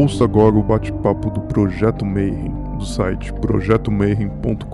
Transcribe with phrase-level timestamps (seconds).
[0.00, 4.70] Ouça agora o bate-papo do Projeto Mayhem, do site projetomayhem.com.br.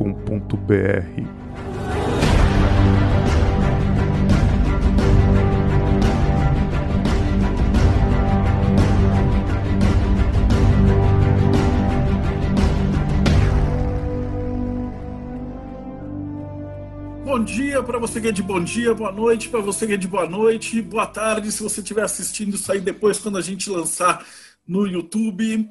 [17.25, 19.97] Bom dia para você que é de bom dia, boa noite para você que é
[19.97, 23.69] de boa noite, boa tarde se você estiver assistindo isso aí depois quando a gente
[23.69, 24.25] lançar
[24.67, 25.69] no YouTube.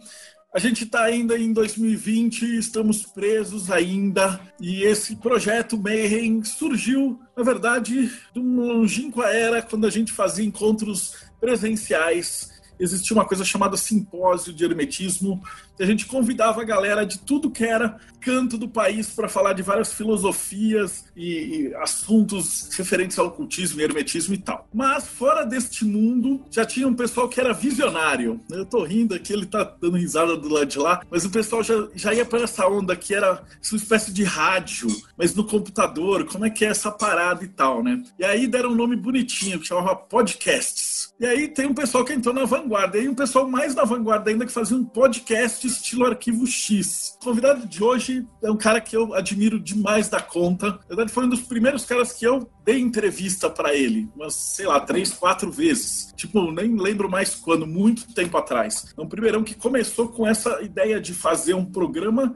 [0.55, 7.43] A gente está ainda em 2020, estamos presos ainda, e esse projeto Mayhem surgiu, na
[7.43, 12.54] verdade, de uma longínqua era quando a gente fazia encontros presenciais.
[12.79, 15.41] Existia uma coisa chamada simpósio de hermetismo,
[15.75, 19.53] que a gente convidava a galera de tudo que era canto do país para falar
[19.53, 24.67] de várias filosofias e, e, assuntos referentes ao ocultismo hermetismo e tal.
[24.73, 28.41] Mas fora deste mundo, já tinha um pessoal que era visionário.
[28.49, 31.61] Eu tô rindo aqui, ele tá dando risada do lado de lá, mas o pessoal
[31.61, 36.25] já, já ia para essa onda que era uma espécie de rádio, mas no computador,
[36.25, 38.01] como é que é essa parada e tal, né?
[38.17, 40.94] E aí deram um nome bonitinho, que chamava podcasts.
[41.17, 44.29] E aí tem um pessoal que entrou na vanguarda, e um pessoal mais na vanguarda
[44.29, 47.15] ainda que fazia um podcast estilo arquivo X.
[47.21, 50.71] O convidado de hoje é um cara que eu admiro demais da conta.
[50.71, 54.65] Na verdade, foi um dos primeiros caras que eu dei entrevista para ele, umas, sei
[54.65, 56.11] lá, três, quatro vezes.
[56.17, 58.93] Tipo, nem lembro mais quando, muito tempo atrás.
[58.97, 62.35] É um primeirão que começou com essa ideia de fazer um programa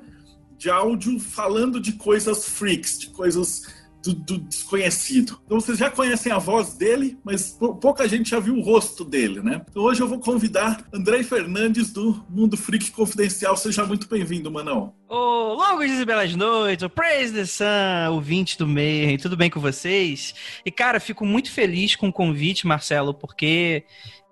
[0.58, 3.64] de áudio falando de coisas freaks, de coisas
[4.13, 5.39] do, do, desconhecido.
[5.45, 9.41] Então vocês já conhecem a voz dele, mas pouca gente já viu o rosto dele,
[9.41, 9.61] né?
[9.69, 13.55] Então hoje eu vou convidar André Fernandes do Mundo Freak Confidencial.
[13.55, 14.93] Seja muito bem-vindo, Manão.
[15.07, 19.49] Ô, longos e belas noites, o Praise the Sun, o 20 do Mayhem, tudo bem
[19.49, 20.33] com vocês?
[20.65, 23.83] E cara, fico muito feliz com o convite, Marcelo, porque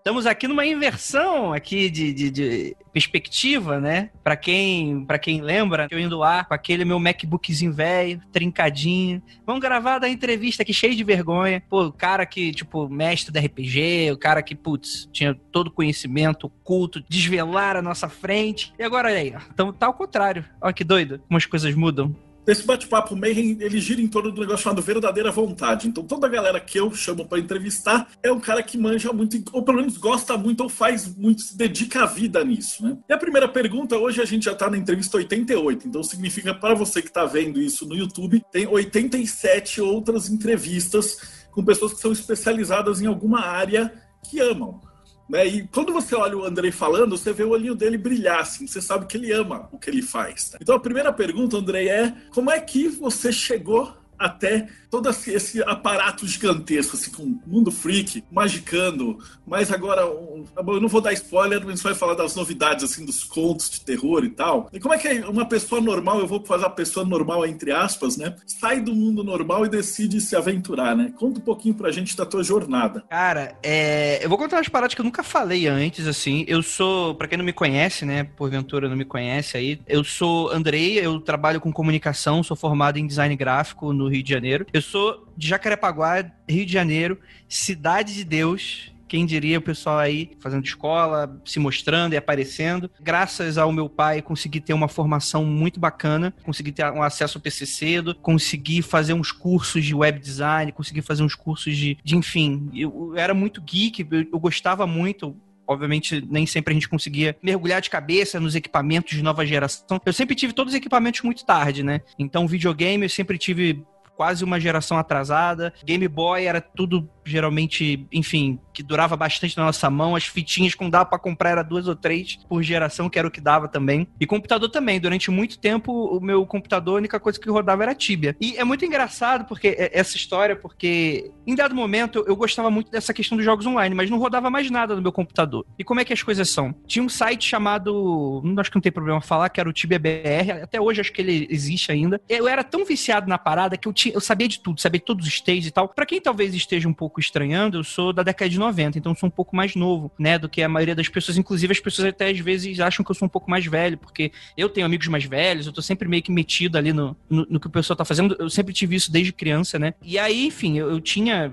[0.07, 4.09] Estamos aqui numa inversão aqui de, de, de perspectiva, né?
[4.23, 9.21] Para quem, pra quem lembra, eu indo lá com aquele meu MacBookzinho velho, trincadinho.
[9.45, 11.61] Vamos gravar da entrevista aqui cheio de vergonha.
[11.69, 16.47] Pô, o cara que, tipo, mestre da RPG, o cara que, putz, tinha todo conhecimento
[16.47, 18.73] oculto, desvelar a nossa frente.
[18.79, 20.45] E agora, olha aí, então tá ao contrário.
[20.61, 22.15] Olha que doido, como as coisas mudam.
[22.47, 25.87] Esse bate-papo Mayhem, ele gira em torno do negócio chamado verdadeira vontade.
[25.87, 29.37] Então toda a galera que eu chamo para entrevistar é um cara que manja muito,
[29.51, 32.97] ou pelo menos gosta muito, ou faz muito, se dedica a vida nisso, né?
[33.09, 36.73] E a primeira pergunta, hoje a gente já está na entrevista 88, então significa para
[36.73, 41.17] você que está vendo isso no YouTube, tem 87 outras entrevistas
[41.51, 43.93] com pessoas que são especializadas em alguma área
[44.23, 44.86] que amam.
[45.29, 45.45] Né?
[45.45, 48.81] E quando você olha o Andrei falando, você vê o olhinho dele brilhar, assim, você
[48.81, 50.51] sabe que ele ama o que ele faz.
[50.53, 50.59] Né?
[50.61, 56.25] Então a primeira pergunta, Andrei, é como é que você chegou até todo esse aparato
[56.25, 61.81] gigantesco, assim, com mundo freak, magicando, mas agora, tá eu não vou dar spoiler, mas
[61.81, 64.69] vai falar das novidades, assim, dos contos de terror e tal.
[64.71, 68.17] E como é que uma pessoa normal, eu vou fazer a pessoa normal, entre aspas,
[68.17, 71.13] né, sai do mundo normal e decide se aventurar, né?
[71.17, 73.03] Conta um pouquinho pra gente da tua jornada.
[73.09, 74.23] Cara, é...
[74.23, 77.37] eu vou contar umas paradas que eu nunca falei antes, assim, eu sou, pra quem
[77.37, 81.71] não me conhece, né, porventura não me conhece aí, eu sou Andrei, eu trabalho com
[81.71, 84.65] comunicação, sou formado em design gráfico no Rio de Janeiro.
[84.71, 88.91] Eu sou de Jacarepaguá, Rio de Janeiro, cidade de Deus.
[89.07, 92.91] Quem diria o pessoal aí fazendo escola, se mostrando e aparecendo.
[92.99, 97.41] Graças ao meu pai, consegui ter uma formação muito bacana, consegui ter um acesso ao
[97.41, 102.15] PC cedo, consegui fazer uns cursos de web design, consegui fazer uns cursos de, de
[102.17, 102.69] enfim.
[102.73, 107.35] Eu, eu era muito geek, eu, eu gostava muito, obviamente nem sempre a gente conseguia
[107.41, 110.01] mergulhar de cabeça nos equipamentos de nova geração.
[110.05, 112.01] Eu sempre tive todos os equipamentos muito tarde, né?
[112.19, 113.85] Então, videogame eu sempre tive
[114.17, 115.71] quase uma geração atrasada.
[115.85, 120.15] Game Boy era tudo geralmente, enfim, que durava bastante na nossa mão.
[120.15, 123.31] As fitinhas que dava para comprar era duas ou três por geração, que era o
[123.31, 124.07] que dava também.
[124.19, 124.99] E computador também.
[124.99, 128.35] Durante muito tempo, o meu computador, a única coisa que rodava era Tibia.
[128.39, 133.13] E é muito engraçado porque essa história, porque em dado momento eu gostava muito dessa
[133.13, 135.65] questão dos jogos online, mas não rodava mais nada no meu computador.
[135.77, 136.73] E como é que as coisas são?
[136.85, 139.99] Tinha um site chamado, não acho que não tem problema falar, que era o Tibia
[139.99, 140.63] BR.
[140.63, 142.21] Até hoje acho que ele existe ainda.
[142.29, 145.05] Eu era tão viciado na parada que eu, tinha, eu sabia de tudo, sabia de
[145.05, 145.89] todos os stages e tal.
[145.89, 149.15] Para quem talvez esteja um pouco pouco estranhando, eu sou da década de 90, então
[149.15, 151.37] sou um pouco mais novo, né, do que a maioria das pessoas.
[151.37, 154.31] Inclusive, as pessoas até às vezes acham que eu sou um pouco mais velho, porque
[154.55, 157.59] eu tenho amigos mais velhos, eu tô sempre meio que metido ali no, no, no
[157.59, 158.35] que o pessoal tá fazendo.
[158.39, 159.93] Eu sempre tive isso desde criança, né?
[160.01, 161.51] E aí, enfim, eu, eu tinha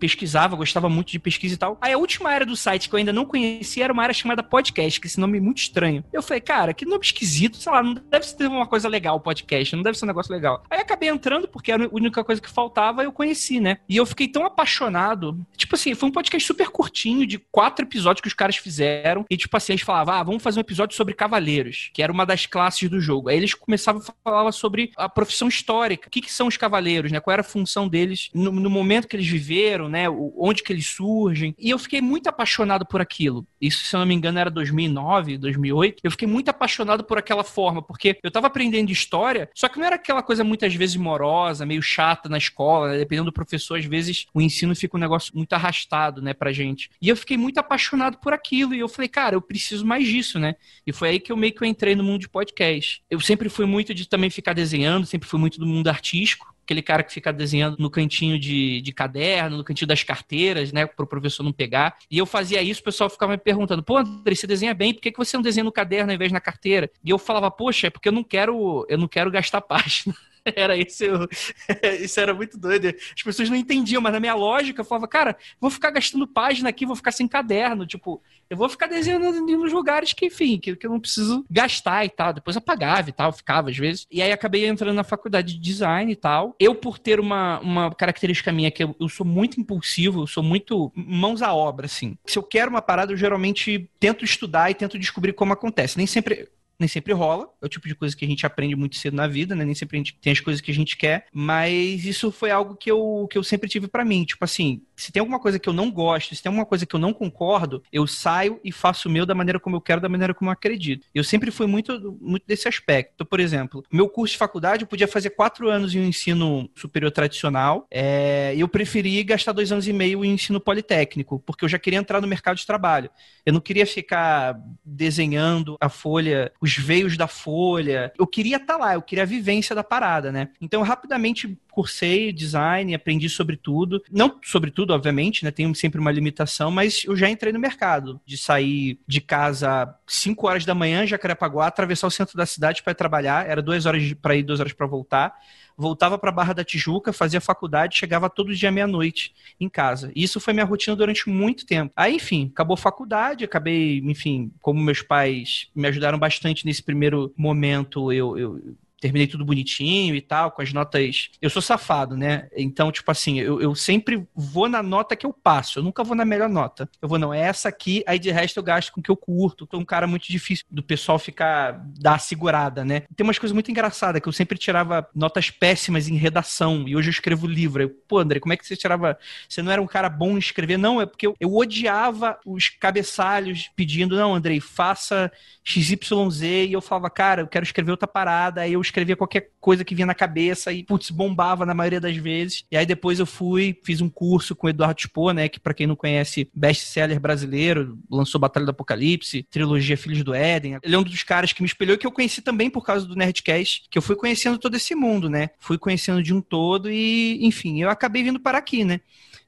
[0.00, 1.78] pesquisava, gostava muito de pesquisa e tal.
[1.80, 4.42] Aí a última área do site que eu ainda não conhecia era uma área chamada
[4.42, 6.02] podcast, que esse nome é muito estranho.
[6.12, 9.76] Eu falei, cara, que nome esquisito, sei lá, não deve ser uma coisa legal podcast,
[9.76, 10.64] não deve ser um negócio legal.
[10.70, 13.78] Aí acabei entrando, porque era a única coisa que faltava, eu conheci, né?
[13.88, 15.38] E eu fiquei tão apaixonado.
[15.56, 19.24] Tipo assim, foi um podcast super curtinho, de quatro episódios que os caras fizeram.
[19.28, 22.24] E tipo assim, eles falavam, ah, vamos fazer um episódio sobre cavaleiros, que era uma
[22.24, 23.28] das classes do jogo.
[23.28, 26.08] Aí eles começavam a falar sobre a profissão histórica.
[26.08, 27.20] O que, que são os cavaleiros, né?
[27.20, 30.08] Qual era a função deles no, no momento que eles viveram, né?
[30.08, 31.54] Onde que eles surgem.
[31.58, 33.46] E eu fiquei muito apaixonado por aquilo.
[33.60, 36.00] Isso, se eu não me engano, era 2009, 2008.
[36.02, 39.86] Eu fiquei muito apaixonado por aquela forma, porque eu tava aprendendo história, só que não
[39.86, 42.98] era aquela coisa muitas vezes morosa, meio chata na escola, né?
[42.98, 46.90] dependendo do professor, às vezes o ensino fica um negócio muito arrastado, né, pra gente.
[47.00, 50.38] E eu fiquei muito apaixonado por aquilo, e eu falei, cara, eu preciso mais disso,
[50.38, 50.54] né?
[50.86, 53.02] E foi aí que eu meio que eu entrei no mundo de podcast.
[53.10, 56.82] Eu sempre fui muito de também ficar desenhando, sempre fui muito do mundo artístico aquele
[56.82, 61.04] cara que fica desenhando no cantinho de, de caderno, no cantinho das carteiras, né, para
[61.04, 61.96] o professor não pegar.
[62.08, 65.00] E eu fazia isso, o pessoal ficava me perguntando: pô, André, você desenha bem, por
[65.00, 66.88] que, que você não desenha no caderno ao invés na carteira?
[67.04, 70.14] E eu falava: poxa, é porque eu não quero, eu não quero gastar página.
[70.56, 71.28] Era isso, eu...
[72.00, 72.88] isso era muito doido.
[72.88, 76.68] As pessoas não entendiam, mas na minha lógica eu falava, cara, vou ficar gastando página
[76.68, 77.86] aqui, vou ficar sem caderno.
[77.86, 82.04] Tipo, eu vou ficar desenhando nos lugares que, enfim, que, que eu não preciso gastar
[82.04, 82.32] e tal.
[82.32, 84.06] Depois eu pagava e tal, ficava às vezes.
[84.10, 86.54] E aí acabei entrando na faculdade de design e tal.
[86.58, 90.42] Eu, por ter uma, uma característica minha, que eu, eu sou muito impulsivo, eu sou
[90.42, 92.16] muito mãos à obra, assim.
[92.26, 95.96] Se eu quero uma parada, eu geralmente tento estudar e tento descobrir como acontece.
[95.96, 96.48] Nem sempre
[96.80, 97.48] nem sempre rola.
[97.60, 99.64] É o tipo de coisa que a gente aprende muito cedo na vida, né?
[99.64, 101.26] Nem sempre a gente tem as coisas que a gente quer.
[101.32, 104.24] Mas isso foi algo que eu, que eu sempre tive para mim.
[104.24, 106.94] Tipo assim, se tem alguma coisa que eu não gosto, se tem alguma coisa que
[106.94, 110.08] eu não concordo, eu saio e faço o meu da maneira como eu quero, da
[110.08, 111.06] maneira como eu acredito.
[111.14, 113.12] Eu sempre fui muito, muito desse aspecto.
[113.14, 116.68] Então, por exemplo, meu curso de faculdade eu podia fazer quatro anos em um ensino
[116.74, 117.86] superior tradicional.
[117.90, 121.98] É, eu preferi gastar dois anos e meio em ensino politécnico, porque eu já queria
[121.98, 123.10] entrar no mercado de trabalho.
[123.46, 128.12] Eu não queria ficar desenhando a folha, os veios da folha.
[128.18, 130.50] Eu queria estar tá lá, eu queria a vivência da parada, né?
[130.60, 134.02] Então, rapidamente cursei design, aprendi sobre tudo.
[134.10, 135.50] Não sobre tudo, obviamente, né?
[135.50, 140.46] Tenho sempre uma limitação, mas eu já entrei no mercado de sair de casa 5
[140.46, 143.48] horas da manhã, Jacarepaguá, atravessar o centro da cidade para trabalhar.
[143.48, 145.34] Era duas horas para ir, duas horas para voltar
[145.80, 150.12] voltava para Barra da Tijuca, fazia faculdade, chegava todo dia meia-noite em casa.
[150.14, 151.92] E isso foi minha rotina durante muito tempo.
[151.96, 157.32] Aí, enfim, acabou a faculdade, acabei, enfim, como meus pais me ajudaram bastante nesse primeiro
[157.36, 161.30] momento, eu, eu terminei tudo bonitinho e tal, com as notas.
[161.40, 162.48] Eu sou safado, né?
[162.54, 165.78] Então, tipo assim, eu, eu sempre vou na nota que eu passo.
[165.78, 166.88] Eu nunca vou na melhor nota.
[167.00, 169.16] Eu vou, não, é essa aqui, aí de resto eu gasto com o que eu
[169.16, 169.66] curto.
[169.66, 173.02] Tô um cara muito difícil do pessoal ficar, dar segurada, né?
[173.16, 177.08] Tem umas coisas muito engraçadas, que eu sempre tirava notas péssimas em redação, e hoje
[177.08, 177.82] eu escrevo livro.
[177.82, 179.18] Eu, Pô, André, como é que você tirava?
[179.48, 180.76] Você não era um cara bom em escrever?
[180.76, 185.32] Não, é porque eu, eu odiava os cabeçalhos pedindo, não, Andrei, faça
[185.64, 189.84] XYZ, e eu falava, cara, eu quero escrever outra parada, aí eu escrevia qualquer coisa
[189.84, 192.64] que vinha na cabeça e, putz, bombava na maioria das vezes.
[192.70, 195.74] E aí depois eu fui, fiz um curso com o Eduardo Spoh, né, que para
[195.74, 200.78] quem não conhece, best-seller brasileiro, lançou Batalha do Apocalipse, trilogia Filhos do Éden.
[200.82, 203.16] Ele é um dos caras que me espelhou que eu conheci também por causa do
[203.16, 205.50] Nerdcast, que eu fui conhecendo todo esse mundo, né?
[205.58, 209.00] Fui conhecendo de um todo e, enfim, eu acabei vindo para aqui, né?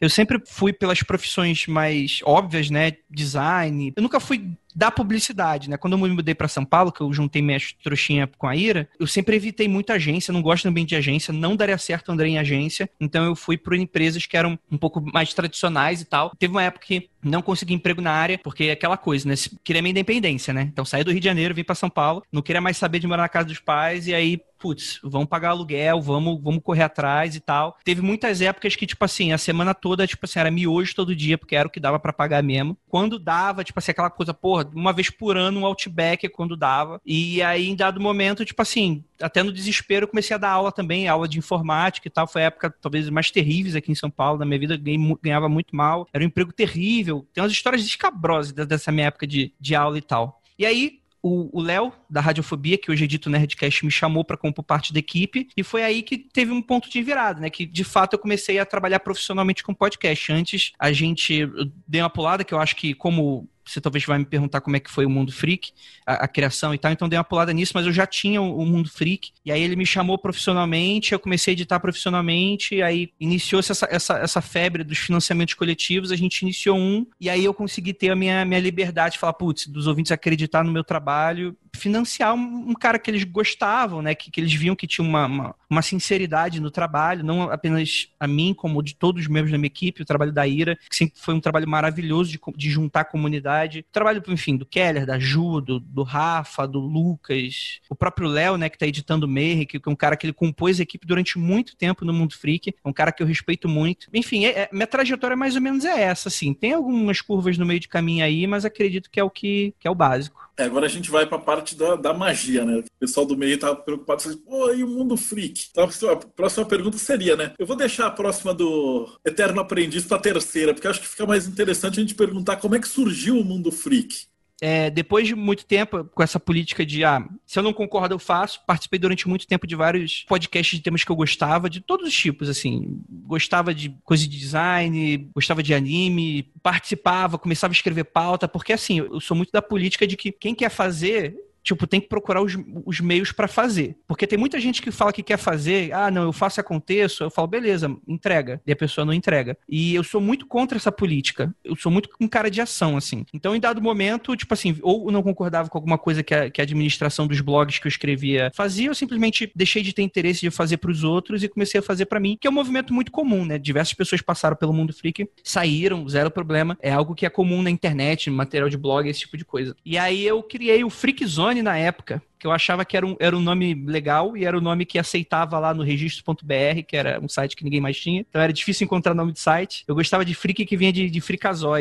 [0.02, 2.94] Eu sempre fui pelas profissões mais óbvias, né?
[3.08, 3.92] Design.
[3.94, 5.76] Eu nunca fui da publicidade, né?
[5.76, 8.88] Quando eu me mudei para São Paulo, que eu juntei minha trouxinha com a Ira,
[8.98, 12.38] eu sempre evitei muita agência, não gosto também de agência, não daria certo andar em
[12.38, 16.32] agência, então eu fui para empresas que eram um pouco mais tradicionais e tal.
[16.38, 19.34] Teve uma época que não consegui emprego na área, porque é aquela coisa, né?
[19.62, 20.62] Queria minha independência, né?
[20.62, 23.06] Então saí do Rio de Janeiro, vim para São Paulo, não queria mais saber de
[23.06, 27.36] morar na casa dos pais, e aí, putz, vamos pagar aluguel, vamos, vamos correr atrás
[27.36, 27.76] e tal.
[27.84, 31.38] Teve muitas épocas que, tipo assim, a semana toda, tipo assim, era miojo todo dia,
[31.38, 32.76] porque era o que dava para pagar mesmo.
[32.88, 37.00] Quando dava, tipo assim, aquela coisa, porra, uma vez por ano um Outback quando dava.
[37.04, 41.08] E aí, em dado momento, tipo assim, até no desespero, comecei a dar aula também,
[41.08, 42.26] aula de informática e tal.
[42.26, 44.38] Foi a época, talvez, mais terríveis aqui em São Paulo.
[44.38, 44.81] Na minha vida,
[45.22, 46.06] ganhava muito mal.
[46.12, 47.26] Era um emprego terrível.
[47.32, 50.40] Tem umas histórias escabrosas dessa minha época de, de aula e tal.
[50.58, 54.64] E aí, o Léo, da Radiofobia, que hoje edita o Nerdcast, me chamou para compor
[54.64, 57.48] parte da equipe, e foi aí que teve um ponto de virada, né?
[57.48, 60.32] Que de fato eu comecei a trabalhar profissionalmente com podcast.
[60.32, 61.48] Antes, a gente
[61.86, 64.81] deu uma pulada, que eu acho que, como você talvez vai me perguntar como é
[64.81, 65.72] que foi o Mundo Freak,
[66.06, 68.58] a, a criação e tal, então dei uma pulada nisso, mas eu já tinha o,
[68.58, 73.10] o, Mundo Freak, e aí ele me chamou profissionalmente, eu comecei a editar profissionalmente, aí
[73.20, 77.54] iniciou-se essa, essa, essa febre dos financiamentos coletivos, a gente iniciou um, e aí eu
[77.54, 81.56] consegui ter a minha, minha liberdade de falar, putz, dos ouvintes acreditar no meu trabalho,
[81.74, 84.14] financiar um, um, cara que eles gostavam, né?
[84.14, 88.26] Que, que eles viam que tinha uma, uma, uma, sinceridade no trabalho, não apenas a
[88.26, 91.19] mim, como de todos os membros da minha equipe, o trabalho da Ira, que sempre
[91.19, 93.51] foi um trabalho maravilhoso de, de juntar a comunidade.
[93.80, 98.56] O trabalho, enfim, do Keller, da Ju, do, do Rafa, do Lucas, o próprio Léo,
[98.56, 101.06] né, que tá editando o Meir, que, é um cara que ele compôs a equipe
[101.06, 104.08] durante muito tempo no Mundo Freak, é um cara que eu respeito muito.
[104.12, 106.54] Enfim, é, é, minha trajetória mais ou menos é essa, assim.
[106.54, 109.86] Tem algumas curvas no meio de caminho aí, mas acredito que é o que, que
[109.86, 110.50] é o básico.
[110.62, 112.78] É, agora a gente vai para a parte da, da magia, né?
[112.78, 115.66] O pessoal do meio estava preocupado, assim, pô, e o mundo freak?
[115.70, 117.52] Então, a próxima pergunta seria, né?
[117.58, 121.26] Eu vou deixar a próxima do Eterno Aprendiz para a terceira, porque acho que fica
[121.26, 124.31] mais interessante a gente perguntar como é que surgiu o mundo freak
[124.64, 128.19] é, depois de muito tempo com essa política de, ah, se eu não concordo, eu
[128.20, 132.06] faço, participei durante muito tempo de vários podcasts de temas que eu gostava, de todos
[132.06, 133.02] os tipos, assim.
[133.26, 138.98] Gostava de coisa de design, gostava de anime, participava, começava a escrever pauta, porque, assim,
[138.98, 142.56] eu sou muito da política de que quem quer fazer tipo, tem que procurar os,
[142.84, 143.96] os meios para fazer.
[144.06, 147.24] Porque tem muita gente que fala que quer fazer, ah, não, eu faço e aconteço,
[147.24, 148.60] eu falo, beleza, entrega.
[148.66, 149.56] E a pessoa não entrega.
[149.69, 151.54] E eu sou muito contra essa política.
[151.64, 153.24] Eu sou muito um cara de ação, assim.
[153.32, 156.60] Então, em dado momento, tipo assim, ou não concordava com alguma coisa que a, que
[156.60, 160.50] a administração dos blogs que eu escrevia fazia, eu simplesmente deixei de ter interesse de
[160.50, 163.12] fazer para os outros e comecei a fazer para mim, que é um movimento muito
[163.12, 163.58] comum, né?
[163.58, 166.76] Diversas pessoas passaram pelo mundo freak, saíram, zero problema.
[166.81, 169.76] É algo que é comum na internet, material de blog, esse tipo de coisa.
[169.84, 173.15] E aí eu criei o Freak Zone na época que eu achava que era um,
[173.20, 176.96] era um nome legal e era o um nome que aceitava lá no registro.br, que
[176.96, 178.27] era um site que ninguém mais tinha.
[178.29, 179.84] Então era difícil encontrar nome de site.
[179.87, 181.22] Eu gostava de freak que vinha de, de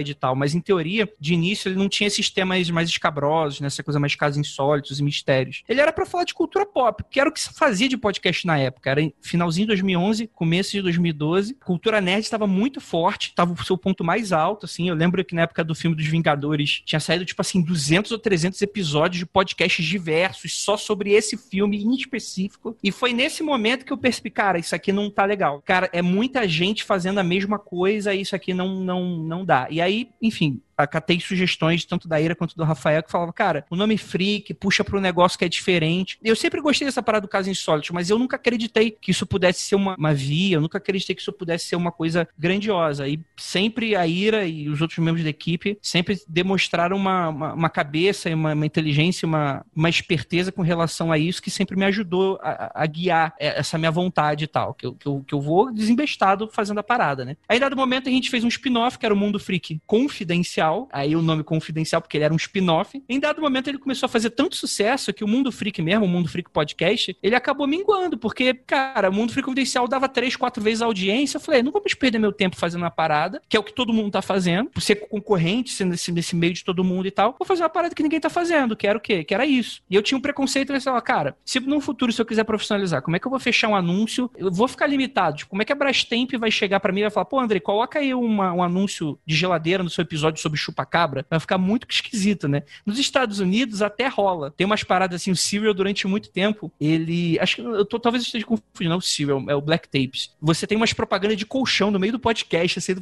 [0.08, 3.66] e tal, mas em teoria, de início, ele não tinha esses temas mais escabrosos, né?
[3.66, 5.64] essa coisa mais casos insólitos e mistérios.
[5.68, 8.46] Ele era para falar de cultura pop, que era o que se fazia de podcast
[8.46, 8.92] na época.
[8.92, 11.56] Era finalzinho de 2011, começo de 2012.
[11.56, 14.90] Cultura nerd estava muito forte, estava o seu ponto mais alto, assim.
[14.90, 18.20] Eu lembro que na época do filme dos Vingadores tinha saído, tipo assim, 200 ou
[18.20, 22.78] 300 episódios de podcasts diversos só sobre esse filme em específico.
[22.84, 25.62] E foi nesse momento que eu percebi, cara, isso aqui não tá legal.
[25.66, 29.68] Cara, é muita gente fazendo a mesma coisa e isso aqui não, não, não dá.
[29.70, 33.76] E aí, enfim, acatei sugestões tanto da Ira quanto do Rafael que falava, cara, o
[33.76, 36.18] nome freak puxa para um negócio que é diferente.
[36.24, 39.62] Eu sempre gostei dessa parada do caso insólito, mas eu nunca acreditei que isso pudesse
[39.62, 43.08] ser uma, uma via, eu nunca acreditei que isso pudesse ser uma coisa grandiosa.
[43.08, 47.70] E sempre a Ira e os outros membros da equipe sempre demonstraram uma, uma, uma
[47.70, 52.40] cabeça uma, uma, inteligência, uma, uma esperteza com relação a isso que sempre me ajudou
[52.42, 55.72] a, a guiar essa minha vontade e tal, que eu, que eu, que eu vou
[55.72, 57.38] desembestado fazendo a parada, né?
[57.48, 60.90] Aí, dado momento, a gente fez um spin-off, que era o Mundo Freak Confidencial, Confidencial,
[60.92, 63.02] aí o nome Confidencial, porque ele era um spin-off.
[63.08, 66.08] Em dado momento, ele começou a fazer tanto sucesso que o Mundo Freak mesmo, o
[66.08, 70.64] Mundo Freak Podcast, ele acabou minguando, porque, cara, o Mundo Freak Confidencial dava três, quatro
[70.64, 71.38] vezes a audiência.
[71.38, 73.94] Eu falei, não vamos perder meu tempo fazendo uma parada, que é o que todo
[73.94, 77.36] mundo tá fazendo, por ser concorrente, sendo nesse, nesse meio de todo mundo e tal.
[77.38, 79.24] Vou fazer uma parada que ninguém tá fazendo, que era o quê?
[79.24, 79.82] Que era isso.
[79.90, 83.02] E eu tinha um preconceito, eu falava, cara, se no futuro, se eu quiser profissionalizar,
[83.02, 84.30] como é que eu vou fechar um anúncio?
[84.38, 85.38] Eu vou ficar limitado.
[85.38, 87.60] Tipo, como é que a Brastemp vai chegar para mim e vai falar, pô, André,
[87.60, 91.26] coloca aí uma, um anúncio de geladeira no seu episódio sobre chupa-cabra?
[91.30, 92.64] Vai ficar muito esquisito, né?
[92.86, 94.52] Nos Estados Unidos até rola.
[94.52, 97.40] Tem umas paradas assim, o Serial durante muito tempo, ele.
[97.40, 99.88] Acho que eu tô, talvez eu esteja confundindo, não é o Serial, é o Black
[99.88, 100.32] Tapes.
[100.42, 102.94] Você tem umas propagandas de colchão no meio do podcast, assim,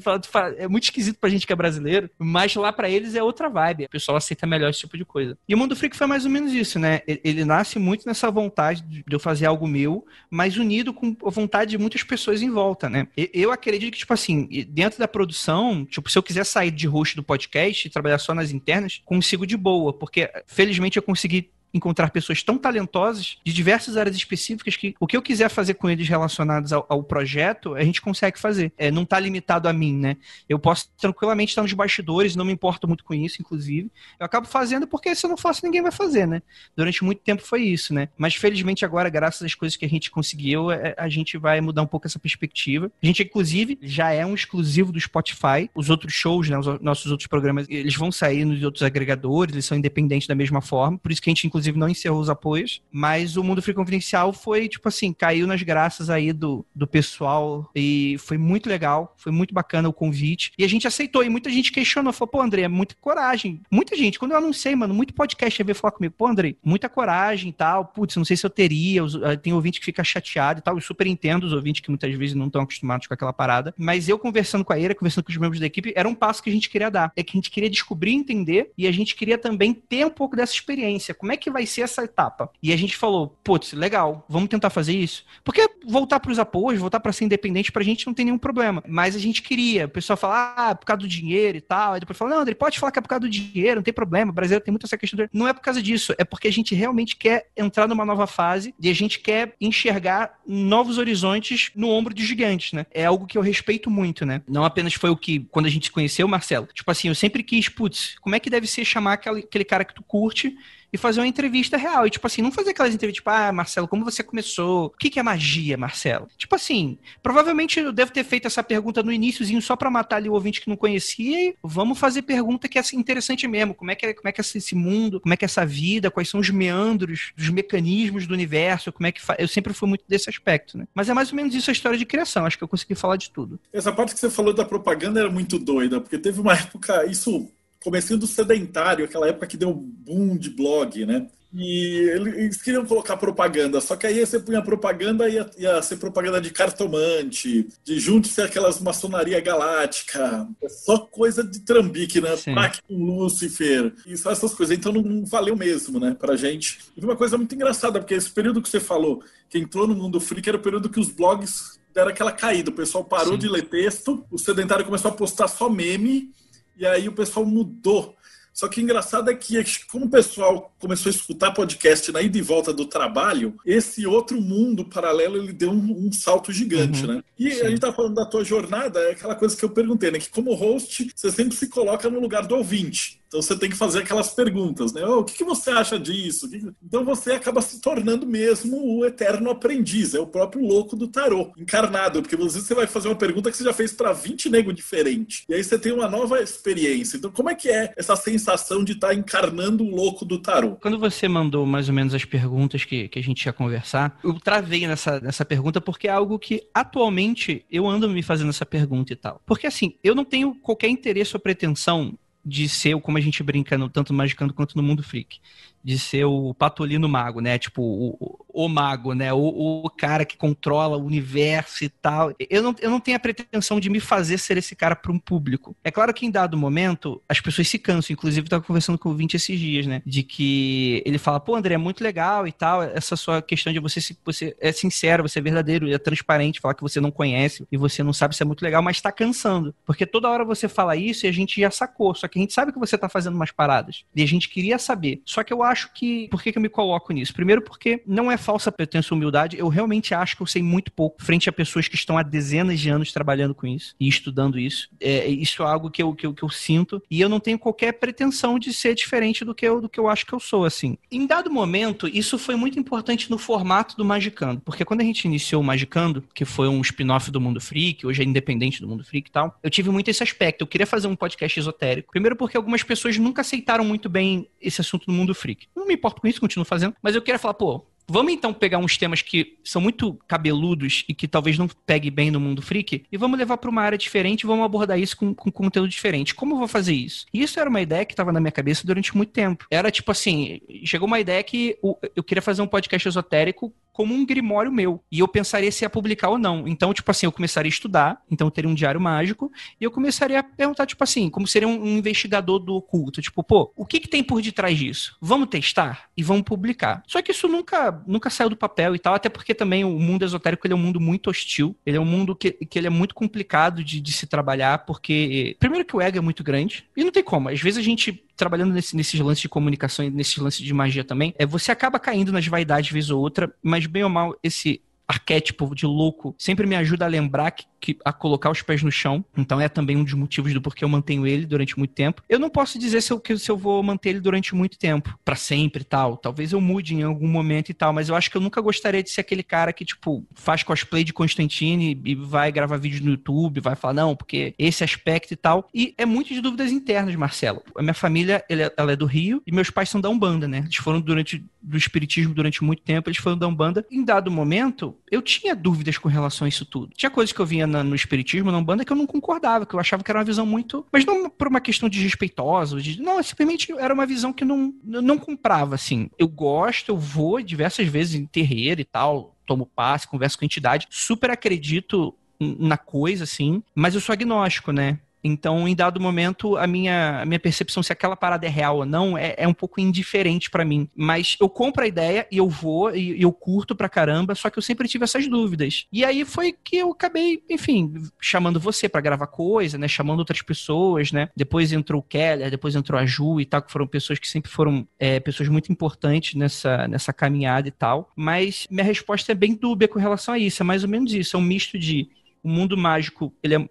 [0.58, 3.86] é muito esquisito pra gente que é brasileiro, mas lá para eles é outra vibe.
[3.86, 5.38] O pessoal aceita melhor esse tipo de coisa.
[5.48, 7.01] E o Mundo Freak foi mais ou menos isso, né?
[7.08, 11.72] Ele nasce muito nessa vontade de eu fazer algo meu, mas unido com a vontade
[11.72, 13.08] de muitas pessoas em volta, né?
[13.16, 17.16] Eu acredito que, tipo assim, dentro da produção, tipo, se eu quiser sair de host
[17.16, 17.38] do podcast
[17.88, 22.57] e trabalhar só nas internas, consigo de boa, porque felizmente eu consegui encontrar pessoas tão
[22.57, 26.85] talentosas de diversas áreas específicas que o que eu quiser fazer com eles relacionados ao,
[26.89, 28.71] ao projeto, a gente consegue fazer.
[28.77, 30.17] É, não está limitado a mim, né?
[30.47, 33.91] Eu posso tranquilamente estar nos bastidores, não me importo muito com isso, inclusive.
[34.19, 36.41] Eu acabo fazendo porque se eu não faço, ninguém vai fazer, né?
[36.75, 38.09] Durante muito tempo foi isso, né?
[38.17, 41.81] Mas felizmente agora, graças às coisas que a gente conseguiu, é, a gente vai mudar
[41.81, 42.91] um pouco essa perspectiva.
[43.01, 45.69] A gente, inclusive, já é um exclusivo do Spotify.
[45.75, 46.57] Os outros shows, né?
[46.57, 50.61] Os nossos outros programas, eles vão sair nos outros agregadores, eles são independentes da mesma
[50.61, 50.97] forma.
[50.97, 53.74] Por isso que a gente, inclusive, inclusive não encerrou os apoios, mas o Mundo Free
[53.74, 59.13] Confidencial foi, tipo assim, caiu nas graças aí do, do pessoal e foi muito legal,
[59.18, 60.51] foi muito bacana o convite.
[60.58, 63.62] E a gente aceitou, e muita gente questionou, falou, pô, André, é muita coragem.
[63.70, 67.50] Muita gente, quando eu anunciei, mano, muito podcast veio falar comigo, pô, André, muita coragem
[67.50, 70.62] e tal, putz, não sei se eu teria, eh, tem ouvinte que fica chateado e
[70.62, 73.74] tal, eu super entendo os ouvintes que muitas vezes não estão acostumados com aquela parada,
[73.78, 76.42] mas eu conversando com a Eira, conversando com os membros da equipe, era um passo
[76.42, 79.16] que a gente queria dar, é que a gente queria descobrir, entender, e a gente
[79.16, 82.50] queria também ter um pouco dessa experiência, como é que vai ser essa etapa?
[82.62, 86.79] E a gente falou, putz, legal, vamos tentar fazer isso, porque voltar para os apoios,
[86.79, 89.89] voltar para ser independente, pra gente não tem nenhum problema, mas a gente queria, o
[89.89, 92.79] pessoal fala, ah, por causa do dinheiro e tal, aí depois fala, não, André, pode
[92.79, 94.98] falar que é por causa do dinheiro, não tem problema, o brasileiro tem muito essa
[94.98, 98.27] questão, não é por causa disso, é porque a gente realmente quer entrar numa nova
[98.27, 102.86] fase e a gente quer enxergar novos horizontes no ombro de gigantes, né?
[102.91, 104.41] É algo que eu respeito muito, né?
[104.48, 107.44] Não apenas foi o que, quando a gente se conheceu, Marcelo, tipo assim, eu sempre
[107.44, 110.56] quis, putz, como é que deve ser chamar aquele cara que tu curte
[110.91, 112.05] e fazer uma entrevista real.
[112.05, 114.88] E, tipo assim, não fazer aquelas entrevistas, tipo, ah, Marcelo, como você começou?
[114.88, 116.27] O que, que é magia, Marcelo?
[116.38, 120.29] Tipo assim, provavelmente eu devo ter feito essa pergunta no iníciozinho só para matar ali
[120.29, 123.74] o ouvinte que não conhecia e vamos fazer pergunta que é assim, interessante mesmo.
[123.74, 125.19] Como é que é, como é, que é esse mundo?
[125.19, 126.12] Como é que é essa vida?
[126.12, 128.91] Quais são os meandros, os mecanismos do universo?
[128.91, 129.22] Como é que.
[129.38, 130.88] Eu sempre fui muito desse aspecto, né?
[130.93, 132.46] Mas é mais ou menos isso a história de criação.
[132.46, 133.60] Acho que eu consegui falar de tudo.
[133.72, 137.50] Essa parte que você falou da propaganda era muito doida, porque teve uma época, isso
[137.83, 141.27] comecinho do sedentário, aquela época que deu um boom de blog, né?
[141.51, 145.98] E eles queriam colocar propaganda, só que aí você punha propaganda e ia, ia, ser
[145.98, 152.38] propaganda de cartomante, de junte-se aquelas maçonaria galáctica, é só coisa de trambique, né?
[152.53, 154.77] Pacto com Lúcifer, e só essas coisas.
[154.77, 156.79] Então não, não, valeu mesmo, né, pra gente.
[156.95, 160.19] E uma coisa muito engraçada, porque esse período que você falou, que entrou no mundo
[160.19, 162.69] freak, era o período que os blogs deram aquela caída.
[162.69, 163.39] O pessoal parou Sim.
[163.39, 166.31] de ler texto, o sedentário começou a postar só meme,
[166.79, 168.15] e aí o pessoal mudou.
[168.53, 172.38] Só que o engraçado é que, como o pessoal começou a escutar podcast na ida
[172.38, 177.15] e volta do trabalho, esse outro mundo paralelo ele deu um, um salto gigante, uhum.
[177.15, 177.24] né?
[177.38, 177.62] E Sim.
[177.62, 180.19] a gente tá falando da tua jornada, é aquela coisa que eu perguntei, né?
[180.19, 183.21] Que como host, você sempre se coloca no lugar do ouvinte.
[183.29, 185.05] Então você tem que fazer aquelas perguntas, né?
[185.05, 186.50] Oh, o que, que você acha disso?
[186.83, 191.53] Então você acaba se tornando mesmo o eterno aprendiz, é o próprio louco do tarô,
[191.55, 194.50] encarnado, porque às vezes você vai fazer uma pergunta que você já fez para 20
[194.50, 195.43] nego diferente.
[195.48, 197.17] E aí você tem uma nova experiência.
[197.17, 200.77] Então como é que é essa sensação de estar tá encarnando o louco do tarô?
[200.77, 204.33] Quando você mandou mais ou menos as perguntas que, que a gente ia conversar, eu
[204.39, 209.13] travei nessa, nessa pergunta porque é algo que atualmente eu ando me fazendo essa pergunta
[209.13, 209.39] e tal.
[209.45, 213.77] Porque assim, eu não tenho qualquer interesse ou pretensão de ser, como a gente brinca
[213.77, 215.39] no, tanto no Magicando quanto no Mundo Freak,
[215.84, 217.58] de ser o Patolino Mago, né?
[217.58, 219.32] Tipo, o, o mago, né?
[219.32, 222.34] O, o, cara que controla o universo e tal.
[222.50, 225.20] Eu não, eu não tenho a pretensão de me fazer ser esse cara para um
[225.20, 225.75] público.
[225.84, 228.13] É claro que em dado momento, as pessoas se cansam.
[228.13, 230.01] Inclusive, eu tava conversando com o Vinte esses dias, né?
[230.06, 232.84] De que ele fala, pô, André, é muito legal e tal.
[232.84, 236.74] Essa sua questão de você, se, você é sincero, você é verdadeiro, é transparente, falar
[236.74, 239.74] que você não conhece e você não sabe se é muito legal, mas tá cansando.
[239.86, 242.13] Porque toda hora você fala isso e a gente já sacou.
[242.13, 244.04] Só que a gente sabe que você tá fazendo umas paradas.
[244.13, 245.22] E a gente queria saber.
[245.25, 246.28] Só que eu acho que.
[246.30, 247.34] Por que, que eu me coloco nisso?
[247.34, 249.59] Primeiro, porque não é falsa pretensa humildade.
[249.59, 252.79] Eu realmente acho que eu sei muito pouco frente a pessoas que estão há dezenas
[252.79, 254.89] de anos trabalhando com isso e estudando isso.
[254.99, 256.99] É, isso é algo que eu, que, eu, que eu sinto.
[257.12, 260.07] E eu não tenho qualquer pretensão de ser diferente do que, eu, do que eu
[260.07, 260.97] acho que eu sou, assim.
[261.12, 264.62] Em dado momento, isso foi muito importante no formato do Magicando.
[264.62, 268.23] Porque quando a gente iniciou o Magicando, que foi um spin-off do Mundo Freak, hoje
[268.23, 270.63] é independente do Mundo Freak e tal, eu tive muito esse aspecto.
[270.63, 272.12] Eu queria fazer um podcast esotérico.
[272.12, 275.67] Primeiro porque algumas pessoas nunca aceitaram muito bem esse assunto no Mundo Freak.
[275.75, 276.95] Não me importo com isso, continuo fazendo.
[276.99, 281.13] Mas eu queria falar, pô, Vamos então pegar uns temas que são muito cabeludos e
[281.13, 284.41] que talvez não pegue bem no mundo freak e vamos levar para uma área diferente
[284.41, 286.34] e vamos abordar isso com, com conteúdo diferente.
[286.34, 287.26] Como eu vou fazer isso?
[287.34, 289.65] Isso era uma ideia que estava na minha cabeça durante muito tempo.
[289.69, 291.78] Era tipo assim, chegou uma ideia que
[292.15, 295.04] eu queria fazer um podcast esotérico como um grimório meu.
[295.12, 296.67] E eu pensaria se ia publicar ou não.
[296.67, 299.91] Então, tipo assim, eu começaria a estudar, então eu teria um diário mágico, e eu
[299.91, 303.21] começaria a perguntar, tipo assim, como seria um, investigador do oculto.
[303.21, 305.17] Tipo, pô, o que, que tem por detrás disso?
[305.21, 307.04] Vamos testar e vamos publicar.
[307.08, 310.23] Só que isso nunca, nunca saiu do papel e tal, até porque também o mundo
[310.23, 311.75] esotérico ele é um mundo muito hostil.
[311.86, 315.56] Ele é um mundo que, que ele é muito complicado de, de se trabalhar, porque,
[315.60, 317.49] primeiro que o ego é muito grande, e não tem como.
[317.49, 321.04] Às vezes a gente trabalhando nesse, nesses lances de comunicação e nesses lances de magia
[321.04, 324.82] também, é, você acaba caindo nas vaidades vez ou outra, mas bem ou mal, esse
[325.10, 328.91] arquétipo de louco sempre me ajuda a lembrar que, que, a colocar os pés no
[328.91, 329.26] chão.
[329.36, 332.22] Então é também um dos motivos do porquê eu mantenho ele durante muito tempo.
[332.30, 335.36] Eu não posso dizer se eu, se eu vou manter ele durante muito tempo, para
[335.36, 336.15] sempre e tal.
[336.15, 339.02] Talvez eu mude em algum momento e tal, mas eu acho que eu nunca gostaria
[339.02, 343.12] de ser aquele cara que, tipo, faz cosplay de Constantine e vai gravar vídeo no
[343.12, 345.67] YouTube, vai falar, não, porque esse aspecto e tal.
[345.74, 347.63] E é muito de dúvidas internas, Marcelo.
[347.76, 350.60] A minha família, ela é do Rio e meus pais são da Umbanda, né?
[350.60, 353.86] Eles foram durante do espiritismo durante muito tempo, eles foram da Umbanda.
[353.91, 356.93] Em dado momento, eu tinha dúvidas com relação a isso tudo.
[356.95, 359.74] Tinha coisas que eu via na, no espiritismo, na Umbanda, que eu não concordava, que
[359.74, 360.86] eu achava que era uma visão muito.
[360.91, 363.02] Mas não por uma questão de respeitosa, de...
[363.02, 366.10] não, simplesmente era uma visão que não, não comprava, assim.
[366.17, 370.88] Eu gosto, eu vou diversas vezes em terreiro e tal, tomo passe, converso com entidade,
[370.89, 375.00] super acredito na coisa, assim, mas eu sou agnóstico, né?
[375.23, 378.86] Então, em dado momento, a minha, a minha percepção se aquela parada é real ou
[378.86, 380.89] não é, é um pouco indiferente para mim.
[380.95, 384.58] Mas eu compro a ideia e eu vou e, eu curto pra caramba, só que
[384.58, 385.86] eu sempre tive essas dúvidas.
[385.91, 389.88] E aí foi que eu acabei, enfim, chamando você para gravar coisa, né?
[389.88, 391.29] Chamando outras pessoas, né?
[391.36, 394.51] Depois entrou o Keller, depois entrou a Ju e tal, que foram pessoas que sempre
[394.51, 398.10] foram é, pessoas muito importantes nessa, nessa caminhada e tal.
[398.15, 400.62] Mas minha resposta é bem dúbia com relação a isso.
[400.62, 401.36] É mais ou menos isso.
[401.36, 402.10] É um misto de
[402.41, 403.69] o mundo mágico, ele é